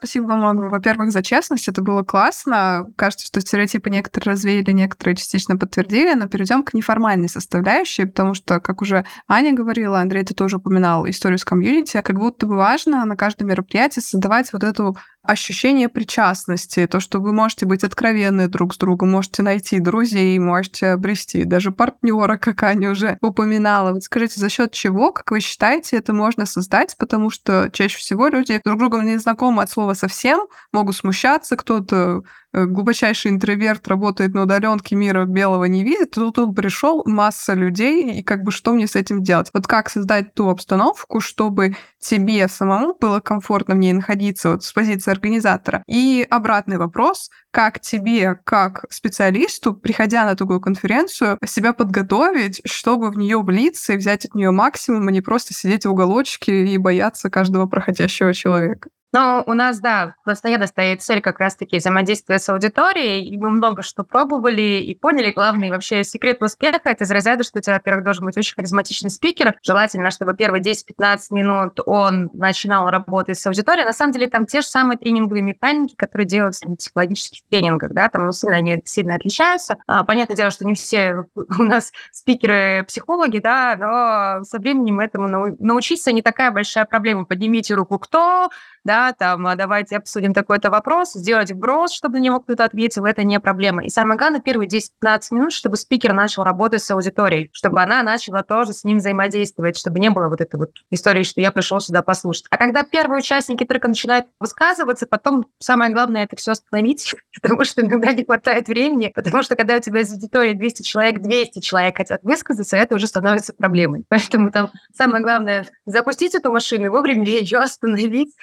Спасибо 0.00 0.28
вам, 0.28 0.70
во-первых, 0.70 1.12
за 1.12 1.22
честность. 1.22 1.68
Это 1.68 1.82
было 1.82 2.02
классно. 2.02 2.86
Кажется, 2.96 3.26
что 3.26 3.42
стереотипы 3.42 3.90
некоторые 3.90 4.32
развеяли, 4.32 4.70
некоторые 4.70 5.14
частично 5.14 5.58
подтвердили. 5.58 6.14
Но 6.14 6.26
перейдем 6.26 6.62
к 6.62 6.72
неформальной 6.72 7.28
составляющей, 7.28 8.06
потому 8.06 8.32
что, 8.32 8.60
как 8.60 8.80
уже 8.80 9.04
Аня 9.28 9.52
говорила, 9.52 10.00
Андрей, 10.00 10.24
ты 10.24 10.32
тоже 10.32 10.56
упоминал 10.56 11.06
историю 11.06 11.36
с 11.36 11.44
комьюнити, 11.44 12.00
как 12.00 12.18
будто 12.18 12.46
бы 12.46 12.56
важно 12.56 13.04
на 13.04 13.14
каждом 13.14 13.48
мероприятии 13.48 14.00
создавать 14.00 14.50
вот 14.54 14.64
эту 14.64 14.96
ощущение 15.22 15.88
причастности, 15.88 16.86
то, 16.86 17.00
что 17.00 17.20
вы 17.20 17.32
можете 17.32 17.66
быть 17.66 17.84
откровенны 17.84 18.48
друг 18.48 18.74
с 18.74 18.78
другом, 18.78 19.10
можете 19.10 19.42
найти 19.42 19.78
друзей, 19.78 20.38
можете 20.38 20.88
обрести 20.88 21.44
даже 21.44 21.72
партнера, 21.72 22.36
как 22.38 22.62
Аня 22.62 22.90
уже 22.90 23.18
упоминала. 23.20 23.92
Вот 23.92 24.02
скажите, 24.02 24.40
за 24.40 24.48
счет 24.48 24.72
чего, 24.72 25.12
как 25.12 25.30
вы 25.30 25.40
считаете, 25.40 25.96
это 25.96 26.12
можно 26.12 26.46
создать? 26.46 26.96
Потому 26.98 27.30
что 27.30 27.70
чаще 27.72 27.98
всего 27.98 28.28
люди 28.28 28.60
друг 28.64 28.78
с 28.78 28.80
другом 28.80 29.06
не 29.06 29.18
знакомы 29.18 29.62
от 29.62 29.70
слова 29.70 29.94
совсем, 29.94 30.40
могут 30.72 30.96
смущаться, 30.96 31.56
кто-то 31.56 32.22
глубочайший 32.52 33.30
интроверт 33.30 33.86
работает 33.88 34.34
на 34.34 34.42
удаленке, 34.42 34.96
мира 34.96 35.24
белого 35.24 35.64
не 35.64 35.84
видит, 35.84 36.12
тут 36.12 36.38
он 36.38 36.54
пришел, 36.54 37.02
масса 37.06 37.54
людей, 37.54 38.18
и 38.20 38.22
как 38.22 38.42
бы 38.42 38.50
что 38.50 38.72
мне 38.72 38.86
с 38.86 38.96
этим 38.96 39.22
делать? 39.22 39.50
Вот 39.52 39.66
как 39.66 39.90
создать 39.90 40.34
ту 40.34 40.48
обстановку, 40.48 41.20
чтобы 41.20 41.76
тебе 41.98 42.48
самому 42.48 42.96
было 42.98 43.20
комфортно 43.20 43.74
в 43.74 43.78
ней 43.78 43.92
находиться 43.92 44.50
вот 44.50 44.64
с 44.64 44.72
позиции 44.72 45.10
организатора? 45.10 45.82
И 45.86 46.26
обратный 46.28 46.78
вопрос, 46.78 47.30
как 47.50 47.80
тебе, 47.80 48.38
как 48.44 48.84
специалисту, 48.90 49.74
приходя 49.74 50.24
на 50.24 50.34
такую 50.36 50.60
конференцию, 50.60 51.38
себя 51.44 51.72
подготовить, 51.72 52.60
чтобы 52.64 53.10
в 53.10 53.16
нее 53.18 53.40
влиться 53.42 53.92
и 53.94 53.96
взять 53.96 54.24
от 54.24 54.34
нее 54.34 54.50
максимум, 54.50 55.08
а 55.08 55.12
не 55.12 55.20
просто 55.20 55.54
сидеть 55.54 55.86
в 55.86 55.90
уголочке 55.90 56.64
и 56.66 56.78
бояться 56.78 57.30
каждого 57.30 57.66
проходящего 57.66 58.34
человека? 58.34 58.90
Но 59.12 59.42
у 59.46 59.54
нас, 59.54 59.80
да, 59.80 60.14
постоянно 60.24 60.66
стоит 60.66 61.02
цель 61.02 61.20
как 61.20 61.40
раз-таки 61.40 61.78
взаимодействия 61.78 62.38
с 62.38 62.48
аудиторией, 62.48 63.24
и 63.24 63.36
мы 63.36 63.50
много 63.50 63.82
что 63.82 64.04
пробовали 64.04 64.80
и 64.80 64.94
поняли. 64.94 65.32
Главный 65.32 65.70
вообще 65.70 66.04
секрет 66.04 66.42
успеха— 66.42 66.80
это 66.84 67.04
из 67.04 67.10
разряда, 67.10 67.42
что 67.42 67.58
у 67.58 67.62
тебя, 67.62 67.74
во-первых, 67.74 68.04
должен 68.04 68.24
быть 68.24 68.36
очень 68.36 68.54
харизматичный 68.54 69.10
спикер. 69.10 69.56
Желательно, 69.62 70.10
чтобы 70.10 70.34
первые 70.34 70.62
10-15 70.62 71.18
минут 71.30 71.80
он 71.86 72.30
начинал 72.32 72.88
работать 72.88 73.38
с 73.38 73.46
аудиторией. 73.46 73.84
На 73.84 73.92
самом 73.92 74.12
деле 74.12 74.28
там 74.28 74.46
те 74.46 74.60
же 74.60 74.68
самые 74.68 74.96
тренинговые 74.96 75.42
механики, 75.42 75.96
которые 75.96 76.26
делаются 76.26 76.68
на 76.68 76.76
психологических 76.76 77.40
тренингах, 77.50 77.92
да, 77.92 78.08
там 78.08 78.30
сильно, 78.32 78.56
они 78.56 78.80
сильно 78.84 79.16
отличаются. 79.16 79.78
А, 79.86 80.04
понятное 80.04 80.36
дело, 80.36 80.50
что 80.50 80.64
не 80.64 80.74
все 80.74 81.24
у 81.34 81.62
нас 81.62 81.92
спикеры-психологи, 82.12 83.38
да, 83.38 83.76
но 83.76 84.44
со 84.44 84.58
временем 84.58 85.00
этому 85.00 85.56
научиться 85.58 86.12
не 86.12 86.22
такая 86.22 86.52
большая 86.52 86.84
проблема. 86.84 87.24
Поднимите 87.24 87.74
руку, 87.74 87.98
кто, 87.98 88.50
да, 88.84 88.99
там, 89.16 89.46
а 89.46 89.56
давайте 89.56 89.96
обсудим 89.96 90.34
такой-то 90.34 90.70
вопрос, 90.70 91.12
сделать 91.12 91.50
вброс, 91.52 91.92
чтобы 91.92 92.18
на 92.18 92.22
него 92.22 92.40
кто-то 92.40 92.64
ответил, 92.64 93.04
это 93.04 93.24
не 93.24 93.40
проблема. 93.40 93.84
И 93.84 93.90
самое 93.90 94.18
главное, 94.18 94.40
первые 94.40 94.68
10-15 94.68 95.20
минут, 95.32 95.52
чтобы 95.52 95.76
спикер 95.76 96.12
начал 96.12 96.44
работать 96.44 96.82
с 96.82 96.90
аудиторией, 96.90 97.50
чтобы 97.52 97.82
она 97.82 98.02
начала 98.02 98.42
тоже 98.42 98.72
с 98.72 98.84
ним 98.84 98.98
взаимодействовать, 98.98 99.76
чтобы 99.76 99.98
не 100.00 100.10
было 100.10 100.28
вот 100.28 100.40
этой 100.40 100.56
вот 100.56 100.70
истории, 100.90 101.22
что 101.22 101.40
я 101.40 101.52
пришел 101.52 101.80
сюда 101.80 102.02
послушать. 102.02 102.46
А 102.50 102.56
когда 102.56 102.82
первые 102.82 103.18
участники 103.18 103.64
только 103.64 103.88
начинают 103.88 104.26
высказываться, 104.38 105.06
потом 105.06 105.46
самое 105.58 105.92
главное 105.92 106.24
это 106.24 106.36
все 106.36 106.52
остановить, 106.52 107.14
потому 107.42 107.64
что 107.64 107.82
иногда 107.82 108.12
не 108.12 108.24
хватает 108.24 108.68
времени, 108.68 109.12
потому 109.14 109.42
что 109.42 109.56
когда 109.56 109.76
у 109.76 109.80
тебя 109.80 110.00
из 110.00 110.12
аудитории 110.12 110.54
200 110.54 110.82
человек, 110.82 111.20
200 111.20 111.60
человек 111.60 111.96
хотят 111.96 112.22
высказаться, 112.22 112.76
это 112.76 112.94
уже 112.94 113.06
становится 113.06 113.52
проблемой. 113.52 114.04
Поэтому 114.08 114.50
там 114.50 114.70
самое 114.94 115.22
главное 115.22 115.66
запустить 115.86 116.34
эту 116.34 116.52
машину 116.52 116.86
и 116.86 116.88
вовремя 116.88 117.24
ее 117.24 117.58
остановить, 117.58 118.34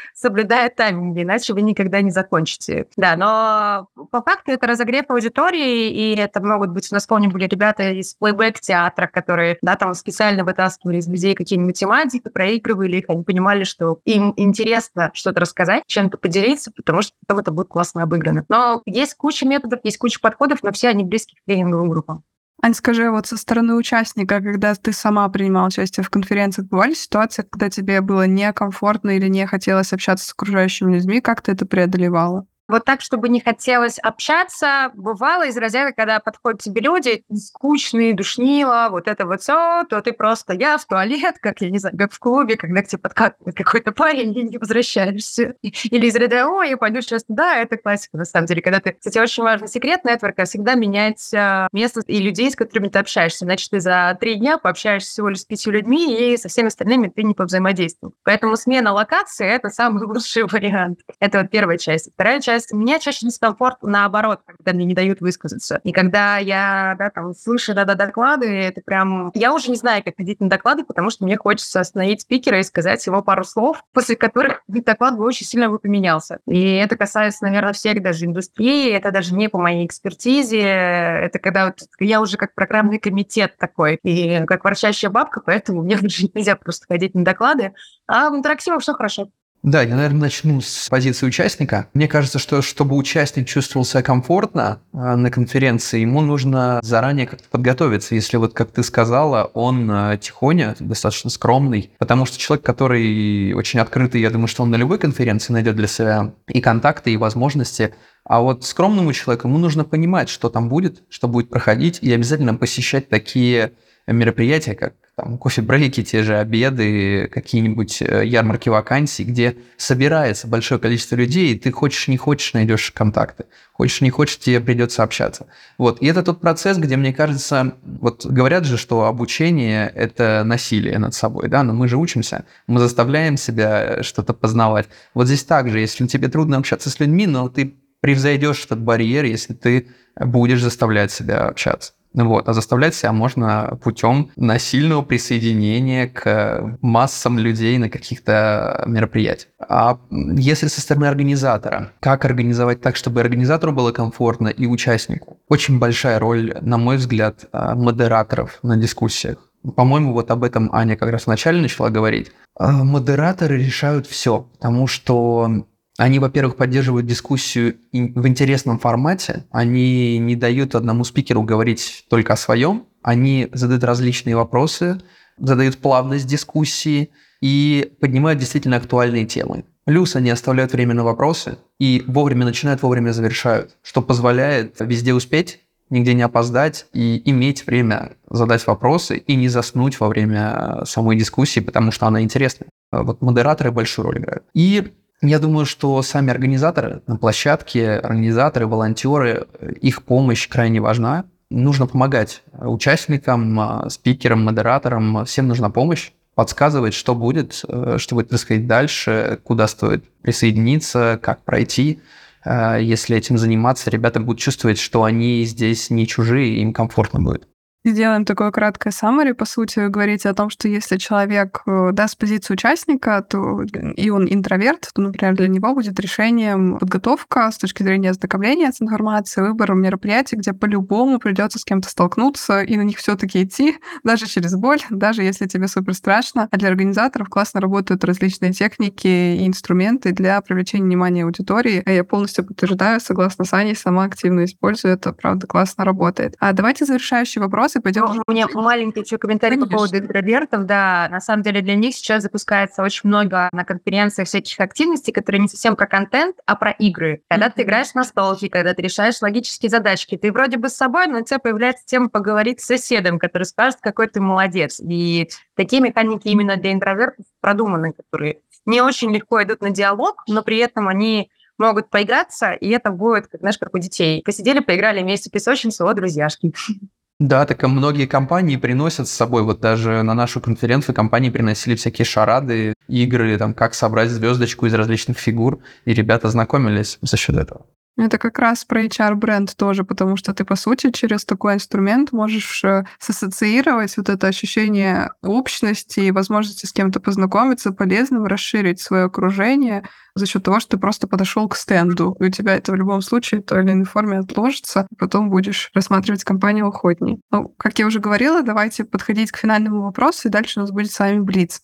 соблюдая 0.48 0.70
тайминг, 0.70 1.18
иначе 1.18 1.54
вы 1.54 1.62
никогда 1.62 2.02
не 2.02 2.12
закончите. 2.12 2.88
Да, 2.96 3.16
но 3.16 3.88
по 4.12 4.22
факту 4.22 4.52
это 4.52 4.68
разогрев 4.68 5.06
аудитории, 5.10 5.90
и 5.90 6.16
это 6.16 6.42
могут 6.42 6.70
быть, 6.70 6.88
у 6.92 6.96
нас, 6.96 7.06
помню, 7.06 7.30
были 7.30 7.48
ребята 7.48 7.92
из 7.92 8.16
плейбэк-театра, 8.16 9.08
которые, 9.08 9.58
да, 9.62 9.76
там 9.76 9.94
специально 9.94 10.44
вытаскивали 10.44 10.98
из 10.98 11.08
людей 11.08 11.36
какие-нибудь 11.36 11.78
тематики, 11.78 12.30
проигрывали 12.30 12.98
их, 12.98 13.06
они 13.10 13.24
понимали, 13.24 13.64
что 13.64 14.00
им 14.06 14.34
интересно 14.38 15.12
что-то 15.14 15.42
рассказать, 15.42 15.84
чем-то 15.88 16.18
поделиться, 16.18 16.72
потому 16.76 17.02
что 17.02 17.14
потом 17.26 17.42
это 17.42 17.52
будет 17.52 17.68
классно 17.68 18.04
обыграно. 18.04 18.46
Но 18.48 18.82
есть 18.86 19.16
куча 19.16 19.46
методов, 19.46 19.82
есть 19.84 19.98
куча 19.98 20.20
подходов, 20.22 20.64
но 20.64 20.72
все 20.72 20.90
они 20.90 21.04
близки 21.04 21.36
к 21.36 21.46
тренинговым 21.46 21.90
группам. 21.90 22.24
Ань, 22.62 22.74
скажи, 22.74 23.10
вот 23.12 23.28
со 23.28 23.38
стороны 23.38 23.76
участника, 23.76 24.42
когда 24.42 24.74
ты 24.76 24.92
сама 24.92 25.28
принимала 25.30 25.68
участие 25.68 26.04
в 26.04 26.10
конференциях, 26.10 26.68
бывали 26.68 26.94
ситуации, 26.94 27.44
когда 27.44 27.70
тебе 27.70 28.02
было 28.02 28.26
некомфортно 28.26 29.12
или 29.12 29.28
не 29.28 29.46
хотелось 29.46 29.94
общаться 29.94 30.28
с 30.28 30.32
окружающими 30.34 30.96
людьми, 30.96 31.22
как 31.22 31.42
ты 31.42 31.52
это 31.52 31.66
преодолевала? 31.68 32.48
Вот 32.68 32.84
так, 32.84 33.02
чтобы 33.02 33.30
не 33.30 33.40
хотелось 33.40 33.98
общаться, 34.00 34.92
бывало 34.94 35.48
из 35.48 35.56
разряда, 35.58 35.94
когда 35.94 36.20
подходят 36.20 36.62
тебе 36.62 36.82
люди 36.82 37.24
скучные, 37.34 38.14
душнило, 38.14 38.88
вот 38.92 39.08
это 39.08 39.26
вот 39.26 39.42
все, 39.42 39.86
то 39.90 40.02
ты 40.02 40.12
просто 40.12 40.54
я 40.54 40.78
в 40.78 40.86
туалет, 40.86 41.36
как, 41.42 41.62
я 41.62 41.70
не 41.70 41.80
знаю, 41.80 41.98
как 41.98 42.12
в 42.12 42.20
клубе, 42.20 42.58
когда 42.58 42.82
к 42.82 42.88
тебе 42.88 43.00
подкатывает 43.00 43.56
какой-то 43.56 43.92
парень, 43.92 44.38
и 44.38 44.44
не 44.44 44.58
возвращаешься. 44.58 45.56
Или 45.62 46.08
из 46.08 46.16
ряда, 46.16 46.48
ой, 46.48 46.72
я 46.72 46.78
пойду 46.78 47.02
сейчас 47.02 47.24
туда, 47.24 47.58
это 47.58 47.78
классика, 47.78 48.18
на 48.18 48.26
самом 48.26 48.48
деле. 48.48 48.62
Когда 48.62 48.80
ты, 48.80 48.92
кстати, 48.92 49.18
очень 49.18 49.44
важный 49.44 49.68
секрет 49.68 50.04
нетворка, 50.04 50.46
всегда 50.46 50.76
менять 50.76 51.32
место 51.72 52.02
и 52.08 52.20
людей, 52.20 52.52
с 52.52 52.56
которыми 52.56 52.90
ты 52.90 53.00
общаешься. 53.00 53.46
Значит, 53.46 53.72
ты 53.72 53.80
за 53.80 54.18
три 54.20 54.36
дня 54.36 54.58
пообщаешься 54.58 55.10
всего 55.10 55.30
лишь 55.30 55.42
с 55.42 55.46
пятью 55.46 55.72
людьми, 55.72 56.34
и 56.34 56.38
со 56.38 56.50
всеми 56.50 56.68
остальными 56.68 57.08
ты 57.08 57.24
не 57.24 57.34
повзаимодействуешь. 57.34 58.14
Поэтому 58.24 58.58
смена 58.58 58.92
локации— 58.92 59.48
это 59.48 59.70
самый 59.70 60.04
лучший 60.06 60.44
вариант. 60.44 61.00
Это 61.20 61.42
вот 61.42 61.50
первая 61.50 61.78
часть. 61.78 62.12
Вторая 62.14 62.42
часть 62.42 62.57
часть. 62.58 62.74
Меня 62.74 63.00
чаще 63.00 63.26
дискомфорт 63.26 63.78
наоборот, 63.82 64.42
когда 64.46 64.74
мне 64.74 64.86
не 64.86 64.94
дают 64.94 65.22
высказаться. 65.22 65.80
И 65.84 65.92
когда 65.92 66.38
я, 66.38 66.96
да, 66.98 67.10
там, 67.10 67.34
слышу 67.34 67.74
да, 67.74 67.86
да, 67.86 67.96
доклады, 67.96 68.48
это 68.48 68.82
прям... 68.82 69.32
Я 69.34 69.54
уже 69.54 69.70
не 69.70 69.78
знаю, 69.78 70.04
как 70.04 70.16
ходить 70.18 70.40
на 70.40 70.50
доклады, 70.50 70.84
потому 70.84 71.10
что 71.10 71.26
мне 71.26 71.38
хочется 71.38 71.80
остановить 71.80 72.22
спикера 72.22 72.60
и 72.60 72.64
сказать 72.64 73.06
ему 73.06 73.22
пару 73.22 73.44
слов, 73.44 73.84
после 73.94 74.16
которых 74.16 74.62
доклад 74.68 75.18
бы 75.18 75.26
очень 75.26 75.46
сильно 75.46 75.70
бы 75.70 75.80
поменялся. 75.80 76.40
И 76.48 76.76
это 76.76 76.98
касается, 76.98 77.46
наверное, 77.46 77.74
всех 77.74 78.02
даже 78.02 78.26
индустрии, 78.26 78.92
это 78.92 79.12
даже 79.12 79.34
не 79.34 79.50
по 79.50 79.60
моей 79.60 79.86
экспертизе, 79.86 80.62
это 80.62 81.40
когда 81.40 81.66
вот 81.68 81.80
я 82.00 82.22
уже 82.22 82.38
как 82.38 82.54
программный 82.54 83.00
комитет 83.00 83.58
такой, 83.58 84.00
и 84.04 84.44
как 84.46 84.64
ворчащая 84.64 85.10
бабка, 85.10 85.42
поэтому 85.46 85.84
мне 85.84 85.98
уже 86.04 86.30
нельзя 86.34 86.56
просто 86.56 86.86
ходить 86.88 87.16
на 87.16 87.24
доклады. 87.24 87.74
А 88.08 88.30
в 88.30 88.36
интерактивах 88.36 88.82
все 88.82 88.94
хорошо. 88.94 89.30
Да, 89.64 89.82
я, 89.82 89.96
наверное, 89.96 90.22
начну 90.22 90.62
с 90.62 90.88
позиции 90.88 91.26
участника. 91.26 91.90
Мне 91.94 92.08
кажется, 92.08 92.38
что 92.40 92.62
чтобы 92.62 92.96
участник 92.96 93.48
чувствовал 93.48 93.86
себя 93.86 94.04
комфортно 94.04 94.82
э, 94.94 94.98
на 94.98 95.32
конференции, 95.32 96.02
ему 96.02 96.22
нужно 96.22 96.80
заранее 96.84 97.28
как-то 97.28 97.50
подготовиться. 97.50 98.16
Если 98.16 98.38
вот, 98.38 98.54
как 98.54 98.72
ты 98.72 98.84
сказала, 98.84 99.50
он 99.54 99.90
э, 99.90 100.20
тихоня, 100.22 100.76
достаточно 100.80 101.30
скромный, 101.30 101.92
потому 101.98 102.26
что 102.26 102.38
человек, 102.38 102.66
который 102.66 103.54
очень 103.54 103.80
открытый, 103.80 104.22
я 104.22 104.30
думаю, 104.30 104.48
что 104.48 104.64
он 104.64 104.70
на 104.70 104.76
любой 104.76 105.00
конференции 105.00 105.52
найдет 105.52 105.76
для 105.76 105.88
себя 105.88 106.34
и 106.48 106.62
контакты, 106.62 107.12
и 107.12 107.18
возможности. 107.18 107.96
А 108.24 108.42
вот 108.42 108.64
скромному 108.64 109.12
человеку 109.12 109.48
ему 109.48 109.58
нужно 109.58 109.84
понимать, 109.84 110.30
что 110.30 110.50
там 110.50 110.70
будет, 110.70 111.04
что 111.10 111.28
будет 111.28 111.50
проходить, 111.50 112.00
и 112.02 112.14
обязательно 112.14 112.54
посещать 112.54 113.10
такие 113.10 113.74
мероприятия, 114.06 114.76
как 114.76 114.94
там 115.18 115.40
кофе-брейки, 115.40 116.04
те 116.04 116.22
же 116.22 116.38
обеды, 116.38 117.28
какие-нибудь 117.28 118.04
э, 118.04 118.24
ярмарки 118.24 118.70
вакансий, 118.70 119.24
где 119.24 119.58
собирается 119.76 120.48
большое 120.48 120.80
количество 120.80 121.16
людей, 121.16 121.54
и 121.54 121.60
ты 121.60 121.72
хочешь, 121.72 122.08
не 122.08 122.18
хочешь, 122.18 122.54
найдешь 122.54 122.92
контакты. 122.92 123.46
Хочешь, 123.74 124.02
не 124.02 124.12
хочешь, 124.12 124.38
тебе 124.38 124.62
придется 124.62 125.02
общаться. 125.02 125.48
Вот. 125.80 126.04
И 126.04 126.06
это 126.06 126.22
тот 126.22 126.40
процесс, 126.40 126.78
где, 126.78 126.98
мне 126.98 127.14
кажется, 127.14 127.74
вот 127.82 128.28
говорят 128.28 128.66
же, 128.66 128.78
что 128.78 129.06
обучение– 129.06 129.92
это 129.96 130.44
насилие 130.46 131.00
над 131.00 131.16
собой, 131.16 131.50
да, 131.50 131.64
но 131.64 131.74
мы 131.74 131.88
же 131.88 131.98
учимся, 131.98 132.46
мы 132.68 132.80
заставляем 132.80 133.38
себя 133.38 134.04
что-то 134.04 134.34
познавать. 134.34 134.88
Вот 135.16 135.26
здесь 135.26 135.44
также, 135.44 135.80
если 135.80 136.06
тебе 136.06 136.28
трудно 136.28 136.58
общаться 136.58 136.92
с 136.92 137.00
людьми, 137.00 137.26
но 137.26 137.50
ты 137.50 137.76
превзойдешь 138.02 138.66
этот 138.66 138.82
барьер, 138.82 139.26
если 139.26 139.56
ты 139.56 139.88
будешь 140.16 140.62
заставлять 140.62 141.12
себя 141.12 141.48
общаться. 141.48 141.94
Вот. 142.24 142.50
А 142.50 142.54
заставлять 142.54 142.96
себя 142.96 143.12
можно 143.12 143.78
путем 143.84 144.32
насильного 144.36 145.04
присоединения 145.04 146.08
к 146.08 146.78
массам 146.82 147.38
людей 147.38 147.78
на 147.78 147.90
каких-то 147.90 148.84
мероприятиях. 148.88 149.52
А 149.60 150.00
если 150.10 150.68
со 150.68 150.82
стороны 150.82 151.06
организатора, 151.06 151.92
как 152.00 152.26
организовать 152.26 152.82
так, 152.82 152.96
чтобы 152.96 153.22
организатору 153.22 153.72
было 153.72 153.92
комфортно 153.92 154.48
и 154.48 154.66
участнику? 154.66 155.38
Очень 155.48 155.80
большая 155.80 156.20
роль, 156.20 156.58
на 156.62 156.78
мой 156.78 156.98
взгляд, 156.98 157.46
а, 157.52 157.76
модераторов 157.76 158.60
на 158.64 158.78
дискуссиях. 158.78 159.38
По-моему, 159.76 160.14
вот 160.14 160.32
об 160.32 160.44
этом 160.44 160.70
Аня 160.74 160.96
как 160.96 161.12
раз 161.12 161.26
вначале 161.26 161.62
начала 161.62 161.90
говорить. 161.90 162.32
А, 162.56 162.84
модераторы 162.84 163.58
решают 163.58 164.08
все, 164.08 164.48
потому 164.54 164.88
что 164.88 165.66
они, 165.98 166.20
во-первых, 166.20 166.56
поддерживают 166.56 167.08
дискуссию 167.08 167.78
в 167.92 168.28
интересном 168.28 168.78
формате. 168.80 169.46
Они 169.52 170.20
не 170.20 170.36
дают 170.36 170.76
одному 170.76 171.04
спикеру 171.04 171.42
говорить 171.42 172.06
только 172.10 172.34
о 172.34 172.38
своем. 172.38 172.86
Они 173.02 173.50
задают 173.52 173.84
различные 173.84 174.36
вопросы, 174.36 175.02
задают 175.38 175.78
плавность 175.78 176.28
дискуссии 176.28 177.10
и 177.42 177.92
поднимают 178.00 178.40
действительно 178.40 178.78
актуальные 178.78 179.26
темы. 179.26 179.66
Плюс 179.86 180.16
они 180.16 180.30
оставляют 180.30 180.74
время 180.74 180.94
на 180.94 181.04
вопросы 181.04 181.58
и 181.80 182.04
вовремя 182.08 182.46
начинают, 182.46 182.82
вовремя 182.84 183.12
завершают, 183.12 183.78
что 183.82 184.02
позволяет 184.02 184.76
везде 184.80 185.14
успеть, 185.14 185.62
нигде 185.90 186.14
не 186.14 186.22
опоздать 186.22 186.88
и 186.94 187.22
иметь 187.30 187.66
время 187.66 188.18
задать 188.30 188.68
вопросы 188.68 189.18
и 189.18 189.36
не 189.36 189.48
заснуть 189.48 190.00
во 190.00 190.10
время 190.10 190.84
самой 190.86 191.18
дискуссии, 191.18 191.62
потому 191.62 191.92
что 191.92 192.06
она 192.06 192.22
интересная. 192.22 192.70
Вот 192.92 193.22
модераторы 193.22 193.72
большую 193.72 194.08
роль 194.08 194.18
играют. 194.20 194.44
И 194.54 194.92
я 195.22 195.40
думаю, 195.40 195.66
что 195.66 196.02
сами 196.04 196.30
организаторы 196.30 197.02
на 197.08 197.18
площадке, 197.18 197.94
организаторы, 197.94 198.68
волонтеры, 198.68 199.48
их 199.82 200.04
помощь 200.04 200.48
крайне 200.48 200.80
важна. 200.80 201.26
Нужно 201.50 201.88
помогать 201.88 202.44
участникам, 202.54 203.60
а, 203.60 203.90
спикерам, 203.90 204.44
модераторам. 204.44 205.26
Всем 205.26 205.48
нужна 205.48 205.70
помощь 205.70 206.12
подсказывать, 206.36 206.94
что 206.94 207.16
будет, 207.16 207.64
э, 207.68 207.96
что 207.98 208.14
будет 208.14 208.30
происходить 208.30 208.68
дальше, 208.68 209.40
куда 209.44 209.68
стоит 209.68 210.06
присоединиться, 210.22 211.20
как 211.20 211.44
пройти. 211.44 212.00
Э, 212.46 212.78
если 212.80 213.18
этим 213.18 213.40
заниматься, 213.40 213.90
ребята 213.90 214.20
будут 214.20 214.40
чувствовать, 214.40 214.78
что 214.78 215.04
они 215.04 215.46
здесь 215.46 215.90
не 215.90 216.06
чужие, 216.06 216.62
им 216.62 216.74
комфортно 216.74 217.20
будет. 217.20 217.48
Сделаем 217.88 218.26
такое 218.26 218.52
краткое 218.52 218.90
summary. 218.90 219.34
По 219.34 219.46
сути, 219.46 219.80
вы 219.80 219.88
говорите 219.88 220.28
о 220.28 220.34
том, 220.34 220.50
что 220.50 220.68
если 220.68 220.98
человек 220.98 221.62
э, 221.66 221.92
даст 221.94 222.18
позицию 222.18 222.56
участника, 222.56 223.22
то 223.22 223.62
и 223.96 224.10
он 224.10 224.28
интроверт, 224.30 224.90
то, 224.94 225.02
например, 225.02 225.36
для 225.36 225.48
него 225.48 225.74
будет 225.74 225.98
решением 225.98 226.80
подготовка 226.80 227.50
с 227.50 227.58
точки 227.58 227.84
зрения 227.84 228.10
ознакомления 228.10 228.74
с 228.74 228.82
информацией, 228.82 229.46
выбор 229.48 229.74
мероприятий, 229.74 230.36
где 230.36 230.52
по-любому 230.52 231.18
придется 231.18 231.60
с 231.60 231.64
кем-то 231.64 231.88
столкнуться 231.88 232.62
и 232.62 232.76
на 232.76 232.82
них 232.82 232.98
все-таки 232.98 233.44
идти, 233.44 233.78
даже 234.04 234.28
через 234.28 234.54
боль, 234.56 234.82
даже 234.90 235.24
если 235.24 235.48
тебе 235.48 235.70
супер 235.70 235.94
страшно. 235.94 236.50
А 236.52 236.58
для 236.58 236.68
организаторов 236.68 237.30
классно 237.30 237.62
работают 237.62 238.04
различные 238.04 238.52
техники 238.52 239.08
и 239.08 239.48
инструменты 239.48 240.12
для 240.12 240.42
привлечения 240.42 240.84
внимания 240.84 241.24
аудитории. 241.24 241.84
Я 241.86 242.04
полностью 242.04 242.46
подтверждаю, 242.46 243.00
согласно 243.00 243.46
с 243.46 243.54
Аней, 243.54 243.78
сама 243.78 244.04
активно 244.04 244.44
использую 244.44 244.94
это, 244.94 245.14
правда, 245.14 245.48
классно 245.48 245.86
работает. 245.86 246.36
А 246.40 246.52
давайте 246.52 246.84
завершающий 246.84 247.40
вопрос 247.40 247.77
и 247.78 247.82
пойдем... 247.82 248.06
У 248.28 248.32
меня 248.32 248.48
маленький 248.54 249.02
еще 249.02 249.18
комментарий 249.18 249.56
Конечно. 249.56 249.72
по 249.72 249.78
поводу 249.78 249.98
интровертов. 249.98 250.66
Да, 250.66 251.08
на 251.12 251.22
самом 251.22 251.44
деле 251.44 251.62
для 251.62 251.76
них 251.76 251.96
сейчас 251.96 252.24
запускается 252.24 252.84
очень 252.84 253.08
много 253.08 253.50
на 253.52 253.64
конференциях 253.64 254.28
всяких 254.28 254.60
активностей, 254.60 255.14
которые 255.14 255.42
не 255.42 255.48
совсем 255.48 255.76
про 255.76 255.88
контент, 255.88 256.38
а 256.46 256.56
про 256.56 256.72
игры. 256.72 257.22
Когда 257.30 257.48
mm-hmm. 257.48 257.54
ты 257.56 257.62
играешь 257.62 257.94
на 257.94 258.04
столке, 258.04 258.50
когда 258.50 258.74
ты 258.74 258.82
решаешь 258.82 259.22
логические 259.22 259.70
задачки, 259.70 260.18
ты 260.18 260.32
вроде 260.32 260.58
бы 260.58 260.70
с 260.70 260.76
собой, 260.76 261.08
но 261.08 261.20
у 261.20 261.24
тебя 261.24 261.40
появляется 261.40 261.86
тема 261.86 262.10
поговорить 262.10 262.62
с 262.62 262.66
соседом, 262.66 263.20
который 263.20 263.44
скажет, 263.44 263.80
какой 263.82 264.08
ты 264.08 264.20
молодец. 264.20 264.80
И 264.80 265.30
такие 265.56 265.82
механики 265.82 266.28
именно 266.28 266.58
для 266.58 266.74
интровертов 266.74 267.26
продуманы, 267.40 267.94
которые 267.94 268.40
не 268.66 268.82
очень 268.82 269.14
легко 269.14 269.42
идут 269.44 269.62
на 269.62 269.70
диалог, 269.70 270.24
но 270.28 270.44
при 270.44 270.58
этом 270.58 270.88
они 270.88 271.32
могут 271.58 271.90
поиграться, 271.90 272.52
и 272.52 272.70
это 272.70 272.92
будет, 272.92 273.28
как, 273.28 273.42
знаешь, 273.42 273.58
как 273.58 273.74
у 273.74 273.80
детей. 273.80 274.22
Посидели, 274.24 274.60
поиграли 274.60 275.02
вместе 275.02 275.30
песочницу, 275.30 275.88
о, 275.88 275.94
друзьяшки. 275.94 276.54
Да, 277.20 277.46
так 277.48 277.64
и 277.64 277.68
многие 277.68 278.06
компании 278.06 278.58
приносят 278.58 279.08
с 279.08 279.12
собой, 279.12 279.42
вот 279.42 279.60
даже 279.60 280.04
на 280.04 280.14
нашу 280.14 280.40
конференцию 280.40 280.94
компании 280.94 281.32
приносили 281.32 281.76
всякие 281.76 282.06
шарады, 282.06 282.76
игры, 282.88 283.36
там, 283.40 283.56
как 283.56 283.74
собрать 283.74 284.12
звездочку 284.12 284.68
из 284.68 284.74
различных 284.76 285.18
фигур, 285.18 285.60
и 285.86 285.94
ребята 285.96 286.30
знакомились 286.30 287.00
за 287.02 287.18
счет 287.18 287.36
этого. 287.38 287.66
Это 287.98 288.20
как 288.20 288.38
раз 288.38 288.64
про 288.64 288.86
HR-бренд 288.86 289.56
тоже, 289.58 289.84
потому 289.84 290.18
что 290.18 290.32
ты, 290.34 290.46
по 290.46 290.56
сути, 290.56 290.92
через 290.92 291.26
такой 291.26 291.56
инструмент 291.56 292.12
можешь 292.12 292.64
э, 292.64 292.86
сассоциировать 293.00 293.98
вот 293.98 294.10
это 294.10 294.28
ощущение 294.28 295.12
общности 295.24 296.02
и 296.02 296.12
возможности 296.12 296.68
с 296.68 296.72
кем-то 296.72 297.00
познакомиться, 297.00 297.72
полезным, 297.72 298.26
расширить 298.26 298.80
свое 298.80 299.06
окружение 299.06 299.84
за 300.14 300.28
счет 300.28 300.44
того, 300.44 300.60
что 300.60 300.72
ты 300.72 300.78
просто 300.78 301.08
подошел 301.08 301.50
к 301.50 301.56
стенду. 301.56 302.16
И 302.20 302.26
у 302.26 302.30
тебя 302.30 302.56
это 302.56 302.72
в 302.72 302.76
любом 302.76 303.02
случае 303.02 303.42
в 303.42 303.46
той 303.46 303.64
или 303.64 303.72
иной 303.72 303.86
форме 303.86 304.20
отложится, 304.20 304.86
и 304.92 304.96
потом 304.96 305.32
будешь 305.32 305.72
рассматривать 305.74 306.24
компанию 306.24 306.68
охотней. 306.68 307.20
Ну, 307.32 307.56
как 307.58 307.80
я 307.80 307.88
уже 307.88 308.00
говорила, 308.00 308.44
давайте 308.44 308.84
подходить 308.84 309.32
к 309.32 309.38
финальному 309.38 309.82
вопросу, 309.82 310.28
и 310.28 310.32
дальше 310.32 310.60
у 310.60 310.62
нас 310.62 310.72
будет 310.72 310.92
с 310.92 311.00
вами 311.00 311.20
блиц. 311.20 311.62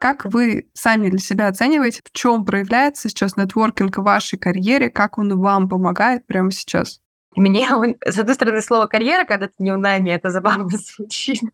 Как 0.00 0.24
вы 0.24 0.68
сами 0.74 1.08
для 1.08 1.18
себя 1.18 1.48
оцениваете, 1.48 2.02
в 2.04 2.12
чем 2.12 2.44
проявляется 2.44 3.08
сейчас 3.08 3.36
нетворкинг 3.36 3.98
в 3.98 4.02
вашей 4.02 4.38
карьере, 4.38 4.90
как 4.90 5.18
он 5.18 5.38
вам 5.38 5.68
помогает 5.68 6.26
прямо 6.26 6.50
сейчас? 6.50 7.00
Мне, 7.36 7.68
с 8.02 8.18
одной 8.18 8.34
стороны, 8.34 8.62
слово 8.62 8.86
«карьера», 8.86 9.24
когда 9.24 9.46
ты 9.46 9.52
не 9.58 9.70
в 9.70 9.76
найме, 9.76 10.14
это 10.14 10.30
забавно 10.30 10.68
звучит. 10.68 11.40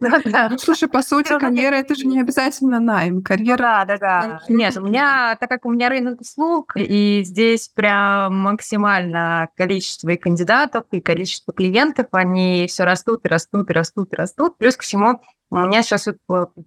Ну, 0.00 0.58
слушай, 0.58 0.88
по 0.88 1.02
сути, 1.02 1.38
карьера— 1.38 1.74
это 1.76 1.94
же 1.94 2.06
не 2.06 2.20
обязательно 2.20 2.80
найм. 2.80 3.22
Карьера... 3.22 3.56
Да, 3.56 3.84
да, 3.84 3.96
да. 3.98 4.40
Нет, 4.48 4.76
у 4.76 4.82
меня, 4.82 5.36
так 5.38 5.48
как 5.48 5.64
у 5.66 5.70
меня 5.70 5.88
рынок 5.88 6.20
услуг, 6.20 6.72
и 6.76 7.22
здесь 7.24 7.68
прям 7.68 8.36
максимально 8.38 9.48
количество 9.56 10.08
и 10.10 10.16
кандидатов, 10.16 10.84
и 10.90 11.00
количество 11.00 11.52
клиентов, 11.52 12.06
они 12.12 12.66
все 12.68 12.84
растут 12.84 13.24
и 13.24 13.28
растут 13.28 13.70
и 13.70 13.72
растут 13.72 14.12
и 14.12 14.16
растут. 14.16 14.58
Плюс 14.58 14.76
ко 14.76 14.82
всему, 14.82 15.20
у 15.50 15.56
меня 15.56 15.82
сейчас, 15.82 16.08